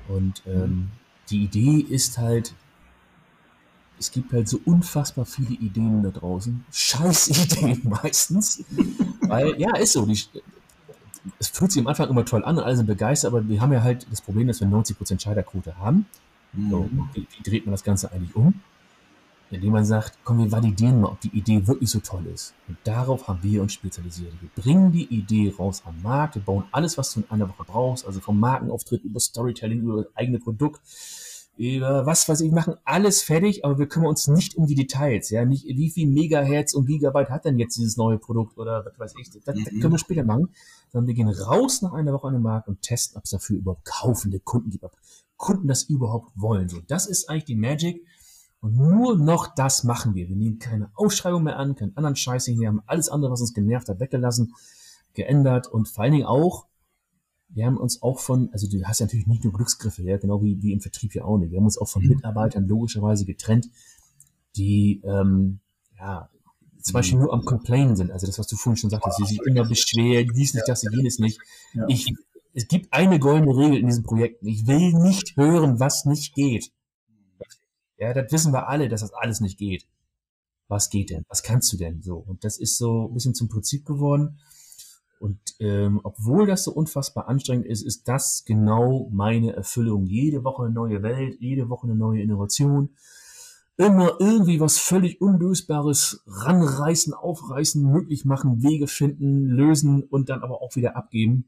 [0.08, 0.88] Und ähm,
[1.30, 2.54] die Idee ist halt,
[3.98, 6.64] es gibt halt so unfassbar viele Ideen da draußen.
[6.72, 8.64] Scheiß Ideen meistens.
[9.22, 10.06] Weil, ja, ist so.
[10.06, 10.18] Die,
[11.38, 13.72] es fühlt sich am Anfang immer toll an und alle sind begeistert, aber wir haben
[13.72, 16.06] ja halt das Problem, dass wir 90% Scheiderquote haben.
[16.54, 16.70] Mhm.
[16.70, 18.54] So, wie, wie dreht man das Ganze eigentlich um?
[19.50, 22.54] indem man sagt, komm, wir validieren mal, ob die Idee wirklich so toll ist.
[22.68, 24.32] Und darauf haben wir uns spezialisiert.
[24.40, 27.64] Wir bringen die Idee raus am Markt, wir bauen alles, was du in einer Woche
[27.66, 30.80] brauchst, also vom Markenauftritt über Storytelling, über das eigene Produkt,
[31.60, 35.28] über was weiß ich, machen alles fertig, aber wir kümmern uns nicht um die Details,
[35.28, 39.14] ja, nicht wie viel Megahertz und Gigabyte hat denn jetzt dieses neue Produkt oder was
[39.14, 39.80] weiß ich, das, das mhm.
[39.80, 40.48] können wir später machen,
[40.90, 43.58] sondern wir gehen raus nach einer Woche an den Markt und testen, ob es dafür
[43.58, 44.92] überhaupt kaufende Kunden gibt, ob
[45.36, 46.68] Kunden das überhaupt wollen.
[46.68, 48.04] So, das ist eigentlich die Magic,
[48.62, 50.28] und nur noch das machen wir.
[50.28, 53.54] Wir nehmen keine Ausschreibung mehr an, keinen anderen Scheiß hier, haben alles andere, was uns
[53.54, 54.54] genervt hat, weggelassen,
[55.14, 56.66] geändert und vor allen Dingen auch,
[57.52, 60.42] wir haben uns auch von, also du hast ja natürlich nicht nur Glücksgriffe, ja, genau
[60.42, 61.50] wie, wie im Vertrieb ja auch nicht.
[61.50, 62.10] Wir haben uns auch von mhm.
[62.10, 63.68] Mitarbeitern logischerweise getrennt,
[64.56, 65.60] die, ähm,
[65.98, 66.30] ja,
[66.80, 68.10] zum Beispiel nur am Complainen sind.
[68.10, 71.18] Also das, was du vorhin schon sagtest, sie sich immer beschweren, dies nicht, das, jenes
[71.18, 71.38] nicht.
[71.88, 72.14] Ich,
[72.54, 74.42] es gibt eine goldene Regel in diesem Projekt.
[74.42, 76.72] Ich will nicht hören, was nicht geht.
[77.98, 79.86] Ja, das wissen wir alle, dass das alles nicht geht.
[80.68, 81.24] Was geht denn?
[81.28, 82.16] Was kannst du denn so?
[82.16, 84.38] Und das ist so ein bisschen zum Prinzip geworden.
[85.20, 90.06] Und ähm, obwohl das so unfassbar anstrengend ist, ist das genau meine Erfüllung.
[90.06, 92.88] Jede Woche eine neue Welt, jede Woche eine neue Innovation.
[93.76, 100.62] Immer irgendwie was völlig Unlösbares ranreißen, aufreißen, möglich machen, Wege finden, lösen und dann aber
[100.62, 101.44] auch wieder abgeben.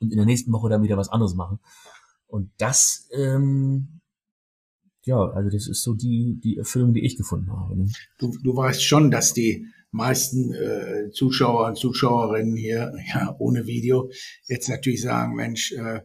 [0.00, 1.58] Und in der nächsten Woche dann wieder was anderes machen.
[2.26, 4.00] Und das ähm,
[5.04, 7.76] ja, also das ist so die, die Erfüllung, die ich gefunden habe.
[7.76, 7.90] Ne?
[8.18, 14.10] Du, du weißt schon, dass die meisten äh, Zuschauer und Zuschauerinnen hier, ja, ohne Video,
[14.46, 16.00] jetzt natürlich sagen, Mensch, äh,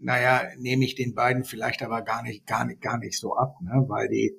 [0.00, 3.56] naja, nehme ich den beiden vielleicht aber gar nicht, gar nicht, gar nicht so ab,
[3.62, 3.84] ne?
[3.88, 4.36] weil die,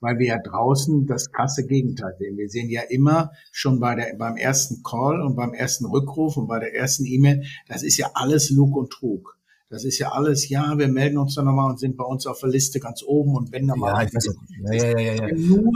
[0.00, 2.36] weil wir ja draußen das krasse Gegenteil sehen.
[2.36, 6.48] Wir sehen ja immer schon bei der, beim ersten Call und beim ersten Rückruf und
[6.48, 9.36] bei der ersten E-Mail, das ist ja alles Lug und Trug.
[9.68, 12.38] Das ist ja alles, ja, wir melden uns dann nochmal und sind bei uns auf
[12.38, 13.94] der Liste ganz oben und wenn da mal.
[13.94, 15.34] Ja, ich weiß ja, ja, ja, ja.
[15.34, 15.72] Nur,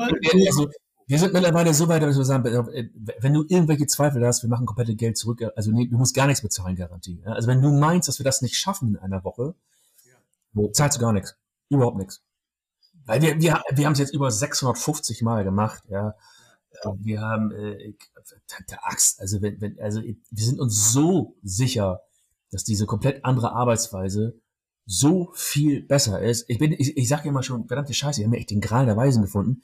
[0.46, 0.70] also,
[1.10, 2.88] wir sind mittlerweile so weit, dass wir sagen, äh,
[3.18, 6.28] wenn du irgendwelche Zweifel hast, wir machen komplette Geld zurück, also nee, du musst gar
[6.28, 7.20] nichts bezahlen, Garantie.
[7.24, 9.56] Also wenn du meinst, dass wir das nicht schaffen in einer Woche,
[10.52, 11.34] wo zahlst du gar nichts.
[11.68, 12.22] Überhaupt nichts.
[13.06, 16.14] Weil wir, wir, wir haben es jetzt über 650 Mal gemacht, ja.
[16.84, 16.94] ja.
[17.00, 17.92] Wir haben äh,
[18.70, 22.02] der Axt, also wenn, wenn, also wir sind uns so sicher,
[22.52, 24.38] dass diese komplett andere Arbeitsweise
[24.86, 26.44] so viel besser ist.
[26.46, 28.86] Ich bin, ich, ich sage immer schon, verdammte Scheiße, ich habe mir echt den Gral
[28.86, 29.62] der Weisen gefunden.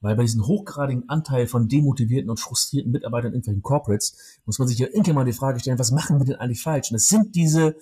[0.00, 4.68] Weil bei diesem hochgradigen Anteil von demotivierten und frustrierten Mitarbeitern in irgendwelchen Corporates muss man
[4.68, 6.90] sich ja irgendwann mal die Frage stellen, was machen wir denn eigentlich falsch?
[6.90, 7.76] Und das sind diese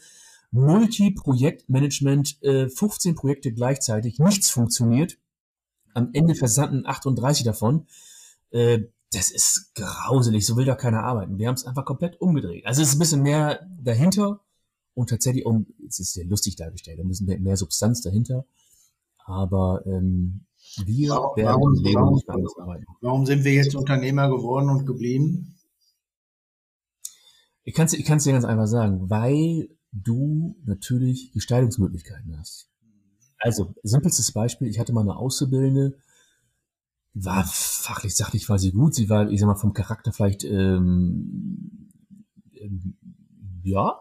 [0.50, 5.18] Multi-Projektmanagement, äh, 15 Projekte gleichzeitig, nichts funktioniert.
[5.92, 7.86] Am Ende versanden 38 davon.
[8.50, 11.38] Äh, das ist grauselig, so will da keiner arbeiten.
[11.38, 12.66] Wir haben es einfach komplett umgedreht.
[12.66, 14.40] Also es ist ein bisschen mehr dahinter
[14.94, 18.46] und tatsächlich um, es ist sehr lustig dargestellt, ein bisschen mehr, mehr Substanz dahinter.
[19.24, 20.46] Aber ähm,
[20.84, 22.84] wir Warum- werden warum- im Leben warum- nicht anders arbeiten.
[23.00, 25.56] Warum sind wir jetzt Unternehmer geworden und geblieben?
[27.64, 32.70] Ich kann es ich kann's dir ganz einfach sagen, weil du natürlich Gestaltungsmöglichkeiten hast.
[33.38, 35.98] Also, simpelstes Beispiel, ich hatte mal eine Auszubildende,
[37.14, 40.44] die war fachlich, sachlich war sie gut, sie war, ich sag mal, vom Charakter vielleicht,
[40.44, 41.90] ähm,
[42.54, 42.96] ähm,
[43.62, 44.00] ja.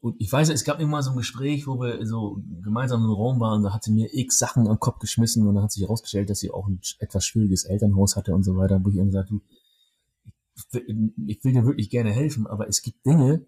[0.00, 3.40] Und, ich weiß, es gab immer so ein Gespräch, wo wir so gemeinsam im Raum
[3.40, 6.30] waren, da hat sie mir x Sachen am Kopf geschmissen und dann hat sich herausgestellt,
[6.30, 11.12] dass sie auch ein etwas schwieriges Elternhaus hatte und so weiter, wo ich ich will,
[11.26, 13.46] ich will dir wirklich gerne helfen, aber es gibt Dinge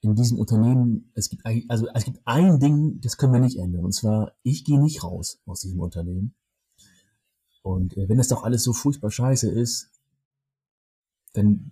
[0.00, 3.58] in diesem Unternehmen, es gibt ein- also es gibt ein Ding, das können wir nicht
[3.58, 6.34] ändern, und zwar ich gehe nicht raus aus diesem Unternehmen.
[7.62, 9.90] Und äh, wenn das doch alles so furchtbar scheiße ist,
[11.34, 11.70] dann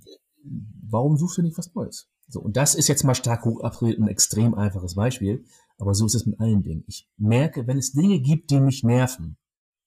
[0.89, 2.09] warum suchst du nicht was Neues?
[2.29, 5.45] So, und das ist jetzt mal stark hoch abgedreht ein extrem einfaches Beispiel,
[5.79, 6.85] aber so ist es mit allen Dingen.
[6.87, 9.37] Ich merke, wenn es Dinge gibt, die mich nerven,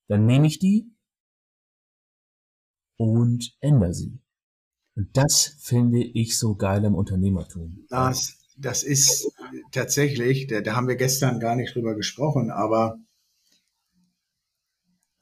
[0.07, 0.91] dann nehme ich die
[2.97, 4.19] und ändere sie.
[4.95, 7.85] Und das finde ich so geil am Unternehmertum.
[7.89, 9.31] Das, das ist
[9.71, 12.99] tatsächlich, da, da haben wir gestern gar nicht drüber gesprochen, aber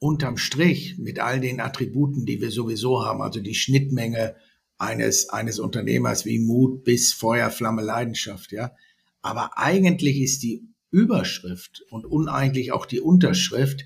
[0.00, 4.36] unterm Strich mit all den Attributen, die wir sowieso haben, also die Schnittmenge
[4.78, 8.72] eines, eines Unternehmers wie Mut bis Feuer, Flamme, Leidenschaft, ja.
[9.20, 13.84] Aber eigentlich ist die Überschrift und uneigentlich auch die Unterschrift,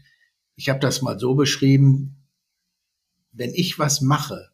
[0.55, 2.17] ich habe das mal so beschrieben,
[3.33, 4.53] wenn ich was mache,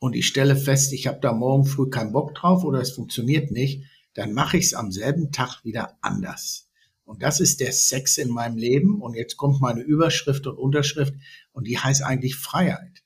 [0.00, 3.50] und ich stelle fest, ich habe da morgen früh keinen Bock drauf oder es funktioniert
[3.50, 3.84] nicht,
[4.14, 6.68] dann mache ich es am selben Tag wieder anders.
[7.04, 9.02] Und das ist der Sex in meinem Leben.
[9.02, 11.14] Und jetzt kommt meine Überschrift und Unterschrift
[11.52, 13.02] und die heißt eigentlich Freiheit.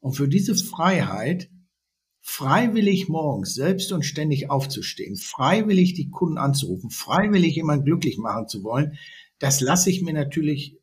[0.00, 1.50] Und für diese Freiheit,
[2.22, 8.62] freiwillig morgens selbst und ständig aufzustehen, freiwillig die Kunden anzurufen, freiwillig jemanden glücklich machen zu
[8.62, 8.98] wollen,
[9.38, 10.78] das lasse ich mir natürlich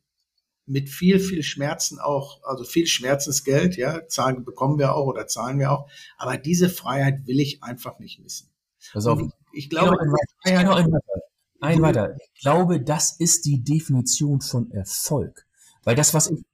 [0.66, 5.58] mit viel, viel Schmerzen auch, also viel Schmerzensgeld, ja, zahlen bekommen wir auch oder zahlen
[5.58, 5.88] wir auch.
[6.18, 8.50] Aber diese Freiheit will ich einfach nicht missen.
[8.92, 11.22] Pass auf, Und ich, glaube, Genau, ein, Freiheit, genau, ein weiter.
[11.60, 12.16] Ein weiter.
[12.34, 15.46] Ich glaube, das ist die Definition von Erfolg.
[15.84, 16.44] Weil das, was ich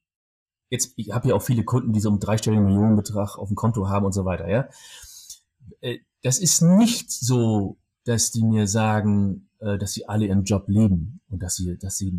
[0.75, 3.89] jetzt, ich habe ja auch viele Kunden, die so einen dreistelligen Millionenbetrag auf dem Konto
[3.89, 4.68] haben und so weiter, ja.
[5.81, 10.68] Äh, Das ist nicht so, dass die mir sagen, äh, dass sie alle ihren Job
[10.68, 12.12] leben und dass sie, dass sie,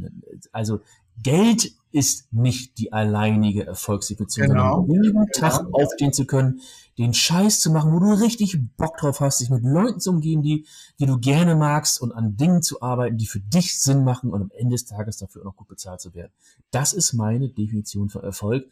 [0.51, 0.79] also
[1.21, 4.85] Geld ist nicht die alleinige Erfolgsdefinition, Genau.
[4.85, 5.77] sondern jeden Tag Genau.
[5.77, 6.59] aufstehen zu können,
[6.97, 10.41] den Scheiß zu machen, wo du richtig Bock drauf hast, dich mit Leuten zu umgeben,
[10.43, 10.65] die,
[10.99, 14.41] die du gerne magst und an Dingen zu arbeiten, die für dich Sinn machen und
[14.41, 16.31] am Ende des Tages dafür auch noch gut bezahlt zu werden.
[16.71, 18.65] Das ist meine Definition von Erfolg.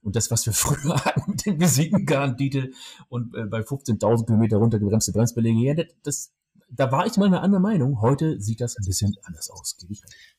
[0.00, 2.72] Und das, was wir früher hatten mit dem Visitenkartentitel
[3.08, 6.30] und äh, bei 15.000 Kilometer runtergebremste Bremsbeläge, ja, das,
[6.70, 8.00] da war ich mal eine andere Meinung.
[8.00, 9.76] Heute sieht das ein bisschen anders aus.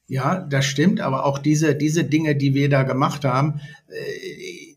[0.07, 4.75] Ja, das stimmt, aber auch diese, diese Dinge, die wir da gemacht haben, äh,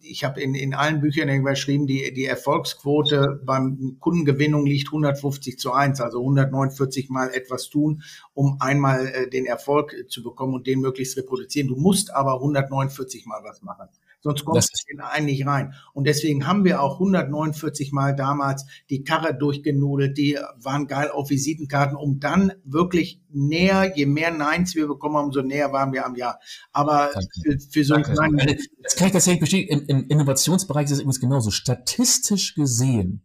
[0.00, 5.72] ich habe in, in allen Büchern überschrieben, die, die Erfolgsquote beim Kundengewinnung liegt 150 zu
[5.72, 8.02] 1, also 149 mal etwas tun,
[8.34, 11.68] um einmal äh, den Erfolg zu bekommen und den möglichst reproduzieren.
[11.68, 13.88] Du musst aber 149 mal was machen.
[14.22, 15.74] Sonst kommst Das- du in einen nicht rein.
[15.92, 21.28] Und deswegen haben wir auch 149 Mal damals die Karre durchgenudelt, die waren geil auf
[21.30, 26.06] Visitenkarten, um dann wirklich näher, je mehr Neins wir bekommen haben, umso näher waren wir
[26.06, 26.38] am Jahr.
[26.72, 27.10] Aber
[27.42, 29.80] für, für so einen kleinen, Also, Das kann ich tatsächlich bestätigen.
[29.80, 31.50] Im, Im Innovationsbereich ist es übrigens genauso.
[31.50, 33.24] Statistisch gesehen,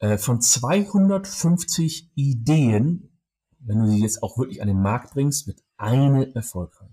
[0.00, 3.18] äh, von 250 Ideen,
[3.58, 6.88] wenn du sie jetzt auch wirklich an den Markt bringst, wird eine erfolgreich.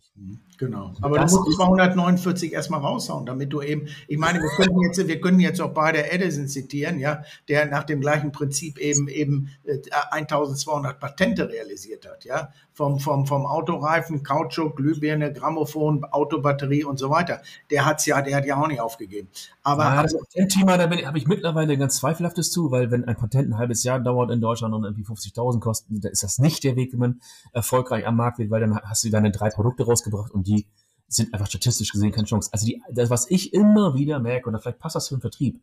[0.57, 0.93] Genau.
[1.01, 4.79] Aber Das du musst ist- 249 erstmal raushauen, damit du eben, ich meine, wir können
[4.83, 9.09] jetzt, wir können jetzt auch beide Edison zitieren, ja, der nach dem gleichen Prinzip eben,
[9.09, 9.79] eben äh,
[10.11, 12.49] 1200 Patente realisiert hat, ja.
[12.71, 17.41] Vom, vom, vom Autoreifen, Kautschuk, Glühbirne, Grammophon, Autobatterie und so weiter.
[17.71, 19.29] Der hat's ja, der hat ja auch nicht aufgegeben.
[19.63, 23.05] Aber, Ja, das also, Patentthema, da bin- habe ich mittlerweile ganz zweifelhaftes zu, weil wenn
[23.05, 26.37] ein Patent ein halbes Jahr dauert in Deutschland und irgendwie 50.000 kostet, dann ist das
[26.39, 27.21] nicht der Weg, wie man
[27.53, 30.67] erfolgreich am Markt wird, weil dann hast du deine drei Produkte rausgebracht und die
[31.07, 32.49] sind einfach statistisch gesehen keine Chance.
[32.51, 35.61] Also die, das, was ich immer wieder merke, oder vielleicht passt das für den Vertrieb,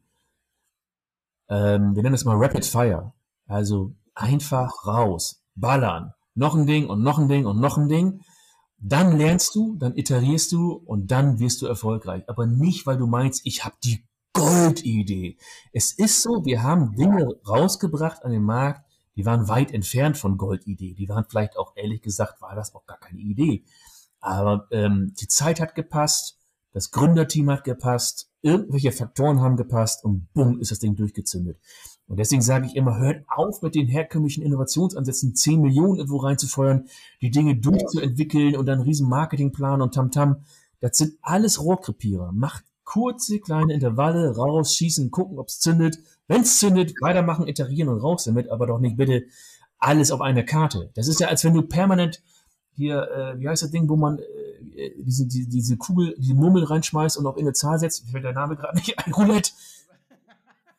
[1.48, 3.12] ähm, wir nennen das mal Rapid Fire.
[3.46, 8.22] Also einfach raus, ballern, noch ein Ding und noch ein Ding und noch ein Ding.
[8.78, 12.24] Dann lernst du, dann iterierst du und dann wirst du erfolgreich.
[12.28, 15.36] Aber nicht, weil du meinst, ich habe die Goldidee.
[15.72, 18.84] Es ist so, wir haben Dinge rausgebracht an den Markt,
[19.16, 20.94] die waren weit entfernt von Goldidee.
[20.94, 23.64] Die waren vielleicht auch, ehrlich gesagt, war das auch gar keine Idee.
[24.20, 26.38] Aber ähm, die Zeit hat gepasst,
[26.72, 31.58] das Gründerteam hat gepasst, irgendwelche Faktoren haben gepasst und bumm, ist das Ding durchgezündet.
[32.06, 36.86] Und deswegen sage ich immer, hört auf mit den herkömmlichen Innovationsansätzen, 10 Millionen irgendwo reinzufeuern,
[37.20, 40.32] die Dinge durchzuentwickeln und dann einen riesen Marketingplan und Tamtam.
[40.32, 40.36] -Tam.
[40.80, 42.32] Das sind alles Rohrkrepierer.
[42.32, 45.98] Macht kurze, kleine Intervalle, raus, schießen, gucken, ob's zündet.
[46.28, 49.24] Wenn's zündet, weitermachen, iterieren und raus damit, aber doch nicht bitte
[49.78, 50.90] alles auf eine Karte.
[50.94, 52.22] Das ist ja, als wenn du permanent
[52.74, 56.64] hier, äh, wie heißt das Ding, wo man äh, diese, die, diese Kugel, diese Murmel
[56.64, 58.04] reinschmeißt und auf eine Zahl setzt.
[58.04, 59.12] Ich fällt der Name gerade nicht ein.
[59.12, 59.52] Roulette.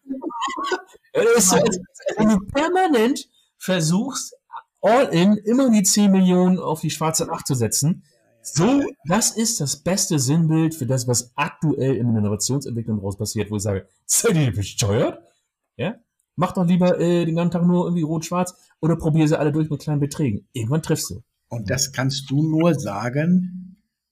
[1.14, 4.36] das ist so, als, als wenn du permanent versuchst,
[4.82, 8.04] all in immer die 10 Millionen auf die schwarze 8 zu setzen.
[8.44, 13.50] So, das ist das beste Sinnbild für das, was aktuell in der Innovationsentwicklung raus passiert,
[13.50, 15.20] wo ich sage, seid ihr besteuert?
[15.78, 15.96] Ja?
[16.36, 19.70] Mach doch lieber äh, den ganzen Tag nur irgendwie rot-schwarz oder probier sie alle durch
[19.70, 20.48] mit kleinen Beträgen.
[20.52, 21.24] Irgendwann triffst du.
[21.48, 23.63] Und das kannst du nur sagen,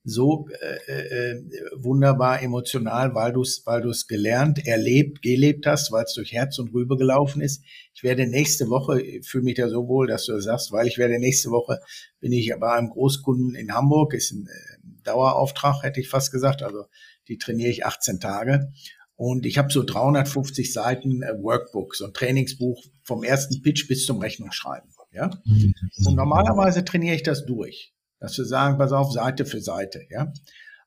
[0.04, 1.44] so äh, äh,
[1.76, 6.58] wunderbar emotional, weil du es weil du's gelernt, erlebt, gelebt hast, weil es durch Herz
[6.58, 7.64] und Rübe gelaufen ist.
[7.94, 10.98] Ich werde nächste Woche, fühle mich da so wohl, dass du das sagst, weil ich
[10.98, 11.80] werde nächste Woche,
[12.20, 16.64] bin ich bei einem Großkunden in Hamburg, ist ein äh, Dauerauftrag, hätte ich fast gesagt,
[16.64, 16.86] also
[17.28, 18.72] die trainiere ich 18 Tage.
[19.16, 24.08] Und ich habe so 350 Seiten äh, Workbook, so ein Trainingsbuch vom ersten Pitch bis
[24.08, 24.90] zum Rechnungsschreiben.
[25.12, 25.30] Ja?
[25.46, 25.74] Mhm.
[26.06, 27.94] Und normalerweise trainiere ich das durch.
[28.22, 30.32] Dass wir sagen, pass auf, Seite für Seite, ja.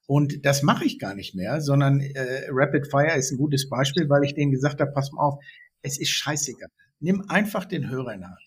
[0.07, 4.09] Und das mache ich gar nicht mehr, sondern äh, Rapid Fire ist ein gutes Beispiel,
[4.09, 5.45] weil ich denen gesagt habe, pass mal auf,
[5.83, 6.69] es ist scheißegal.
[7.01, 8.39] Nimm einfach den Hörer in Hand.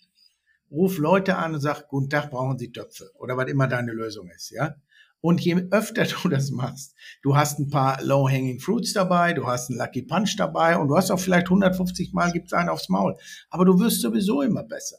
[0.71, 4.29] Ruf Leute an und sag, guten Tag, brauchen Sie Töpfe oder was immer deine Lösung
[4.29, 4.75] ist, ja.
[5.19, 9.69] Und je öfter du das machst, du hast ein paar Low-Hanging Fruits dabei, du hast
[9.69, 13.17] einen Lucky Punch dabei und du hast auch vielleicht 150 Mal gibt's einen aufs Maul.
[13.49, 14.97] Aber du wirst sowieso immer besser.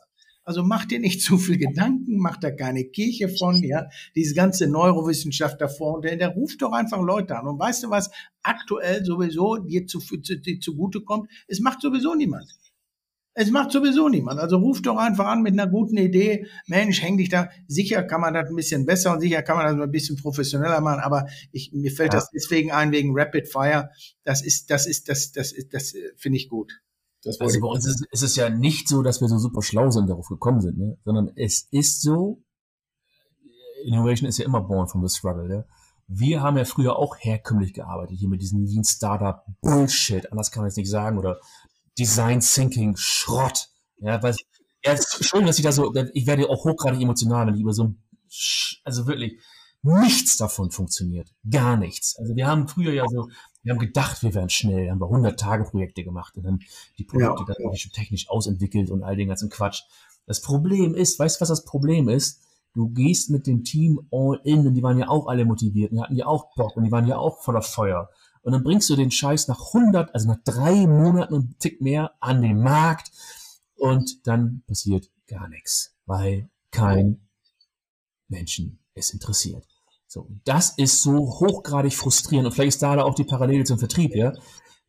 [0.49, 3.89] Also mach dir nicht zu viel Gedanken, mach da keine Kirche von, ja.
[4.17, 7.47] Diese ganze Neurowissenschaft davor, und der, der ruft doch einfach Leute an.
[7.47, 8.11] Und weißt du was
[8.43, 11.31] aktuell sowieso dir zu, zu, dir zugute kommt?
[11.49, 12.49] Es macht sowieso niemand.
[13.35, 14.41] Es macht sowieso niemand.
[14.41, 16.47] Also ruf doch einfach an mit einer guten Idee.
[16.67, 17.51] Mensch, häng dich da.
[17.67, 20.81] Sicher kann man das ein bisschen besser und sicher kann man das ein bisschen professioneller
[20.81, 21.01] machen.
[21.01, 22.21] Aber ich, mir fällt ja.
[22.21, 23.91] das deswegen ein wegen Rapid Fire.
[24.25, 26.73] Das ist, das ist, das, das ist, das, das finde ich gut.
[27.25, 30.09] Also bei uns ist, ist, es ja nicht so, dass wir so super schlau sind,
[30.09, 30.99] darauf gekommen sind, ne?
[31.05, 32.43] sondern es ist so,
[33.85, 35.49] Innovation ist ja immer born from the struggle.
[35.49, 35.67] Ne?
[36.07, 40.63] Wir haben ja früher auch herkömmlich gearbeitet, hier mit diesem Lean Startup Bullshit, anders kann
[40.63, 41.39] man es nicht sagen, oder
[41.99, 43.69] Design Thinking Schrott.
[43.99, 44.35] Ja, weil,
[44.85, 47.61] ja, es ist schön, dass ich da so, ich werde auch hochgradig emotional, wenn ich
[47.61, 47.95] über so
[48.85, 49.41] also wirklich,
[49.83, 51.33] nichts davon funktioniert.
[51.49, 52.17] Gar nichts.
[52.19, 53.29] Also wir haben früher ja so,
[53.63, 56.61] wir haben gedacht, wir wären schnell, haben wir 100 Tage Projekte gemacht und dann
[56.99, 57.91] die Projekte ja, dann ja.
[57.93, 59.83] technisch ausentwickelt und all den ganzen Quatsch.
[60.27, 62.43] Das Problem ist, weißt du, was das Problem ist?
[62.75, 65.97] Du gehst mit dem Team all in und die waren ja auch alle motiviert und
[65.97, 68.11] die hatten ja auch Bock und die waren ja auch voller Feuer.
[68.43, 71.81] Und dann bringst du den Scheiß nach 100, also nach drei Monaten und einen Tick
[71.81, 73.11] mehr an den Markt
[73.77, 77.29] und dann passiert gar nichts, weil kein
[78.29, 79.65] Menschen es interessiert.
[80.07, 84.15] So, das ist so hochgradig frustrierend und vielleicht ist da auch die Parallele zum Vertrieb,
[84.15, 84.33] ja.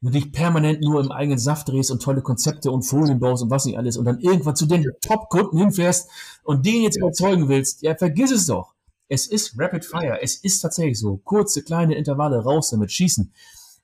[0.01, 3.43] Wenn du dich permanent nur im eigenen Saft drehst und tolle Konzepte und Folien baust
[3.43, 6.09] und was nicht alles und dann irgendwann zu den Top-Kunden hinfährst
[6.43, 8.75] und den jetzt überzeugen willst, ja, vergiss es doch.
[9.09, 10.19] Es ist Rapid Fire.
[10.21, 11.17] Es ist tatsächlich so.
[11.17, 13.33] Kurze, kleine Intervalle raus damit, schießen.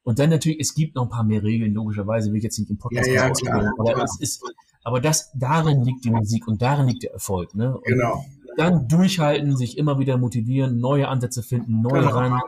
[0.04, 2.70] Und dann natürlich, es gibt noch ein paar mehr Regeln, logischerweise will ich jetzt nicht
[2.70, 4.06] im Podcast ja, ja, klar, aber klar.
[4.06, 4.44] es ist,
[4.84, 7.76] aber das, darin liegt die Musik und darin liegt der Erfolg, ne?
[7.76, 8.24] Und genau.
[8.58, 12.18] Dann durchhalten, sich immer wieder motivieren, neue Ansätze finden, neue genau.
[12.18, 12.40] ran,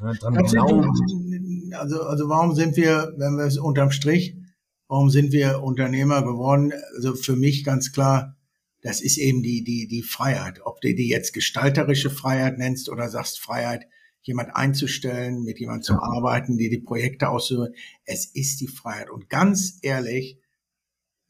[0.00, 1.72] ne, dran glauben.
[1.74, 4.36] Also, also warum sind wir, wenn wir es unterm Strich,
[4.88, 6.72] warum sind wir Unternehmer geworden?
[6.96, 8.36] Also für mich ganz klar,
[8.82, 10.60] das ist eben die, die, die Freiheit.
[10.64, 13.86] Ob du die jetzt gestalterische Freiheit nennst oder sagst Freiheit,
[14.24, 17.74] jemand einzustellen, mit jemand zu arbeiten, die die Projekte auszuführen.
[18.04, 19.10] Es ist die Freiheit.
[19.10, 20.38] Und ganz ehrlich,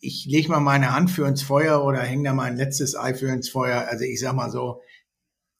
[0.04, 3.28] ich lege mal meine Hand für ins Feuer oder hänge da mein letztes Ei für
[3.28, 3.86] ins Feuer.
[3.88, 4.80] Also ich sag mal so,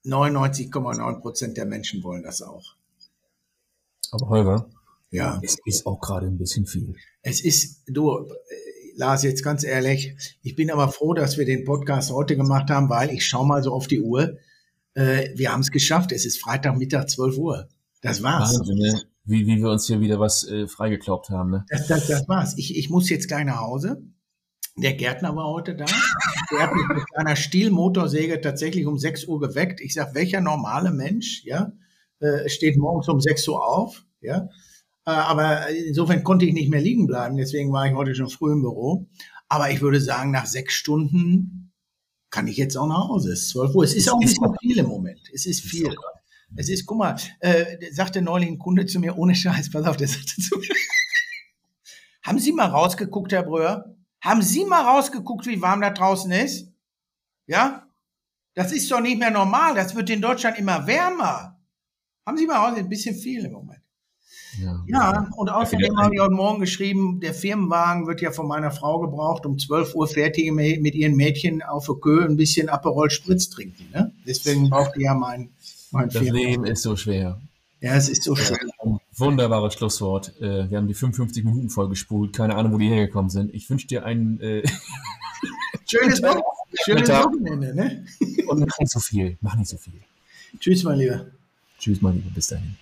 [0.05, 2.77] 99,9 Prozent der Menschen wollen das auch.
[4.13, 4.71] Aber Holger,
[5.11, 5.41] ja.
[5.43, 6.95] es ist auch gerade ein bisschen viel.
[7.23, 8.29] Es ist, du,
[8.97, 12.91] Lars, jetzt ganz ehrlich, ich bin aber froh, dass wir den Podcast heute gemacht haben,
[12.91, 14.37] weil ich schaue mal so auf die Uhr.
[14.95, 16.13] Äh, wir haben es geschafft.
[16.13, 17.69] Es ist Freitagmittag 12 Uhr.
[18.03, 18.59] Das war's.
[18.59, 19.03] Wahnsinn, ne?
[19.25, 21.51] wie, wie wir uns hier wieder was äh, freigeklaubt haben.
[21.51, 21.65] Ne?
[21.71, 22.57] Das, das, das war's.
[22.59, 24.03] Ich, ich muss jetzt gleich nach Hause.
[24.77, 25.87] Der Gärtner war heute da.
[26.51, 29.81] Der hat mich mit einer Stielmotorsäge tatsächlich um 6 Uhr geweckt.
[29.81, 31.73] Ich sag, welcher normale Mensch, ja,
[32.19, 34.49] äh, steht morgens um 6 Uhr auf, ja.
[35.07, 37.37] Äh, aber insofern konnte ich nicht mehr liegen bleiben.
[37.37, 39.07] Deswegen war ich heute schon früh im Büro.
[39.49, 41.73] Aber ich würde sagen, nach sechs Stunden
[42.31, 43.33] kann ich jetzt auch nach Hause.
[43.33, 43.85] Es ist 12 Uhr.
[43.85, 45.21] Es ist auch ein bisschen viel im Moment.
[45.33, 45.95] Es ist viel.
[46.57, 49.97] Es ist, guck mal, äh, sagte neulich ein Kunde zu mir, ohne Scheiß, pass auf,
[49.97, 50.69] der sagte zu mir,
[52.23, 53.95] haben Sie mal rausgeguckt, Herr Bröhr?
[54.25, 56.73] Haben Sie mal rausgeguckt, wie warm da draußen ist?
[57.47, 57.87] Ja?
[58.55, 59.75] Das ist doch nicht mehr normal.
[59.75, 61.61] Das wird in Deutschland immer wärmer.
[62.27, 63.81] Haben Sie mal raus, ein bisschen viel im Moment.
[64.59, 68.71] Ja, ja und außerdem habe ich heute Morgen geschrieben, der Firmenwagen wird ja von meiner
[68.71, 73.11] Frau gebraucht, um 12 Uhr fertig mit ihren Mädchen auf der Köhe ein bisschen Aperol
[73.11, 73.91] Spritz trinken.
[73.93, 74.11] Ne?
[74.27, 75.51] Deswegen braucht die ja mein,
[75.91, 76.51] mein Das Firmenwagen.
[76.51, 77.41] Leben ist so schwer.
[77.85, 78.59] Ja, es ist so schwer.
[79.15, 80.33] Wunderbares Schlusswort.
[80.41, 82.35] Äh, wir haben die 55 Minuten voll gespult.
[82.35, 83.55] Keine Ahnung, wo die hergekommen sind.
[83.55, 84.63] Ich wünsche dir einen äh
[85.85, 86.45] schönes, Wochenende,
[86.83, 87.75] schönes Wochenende.
[87.75, 88.07] Ne?
[88.47, 89.37] Und mach nicht so viel.
[89.43, 90.01] Mach nicht so viel.
[90.59, 91.27] Tschüss, mein Lieber.
[91.79, 92.31] Tschüss, mein Lieber.
[92.31, 92.75] Bis dahin.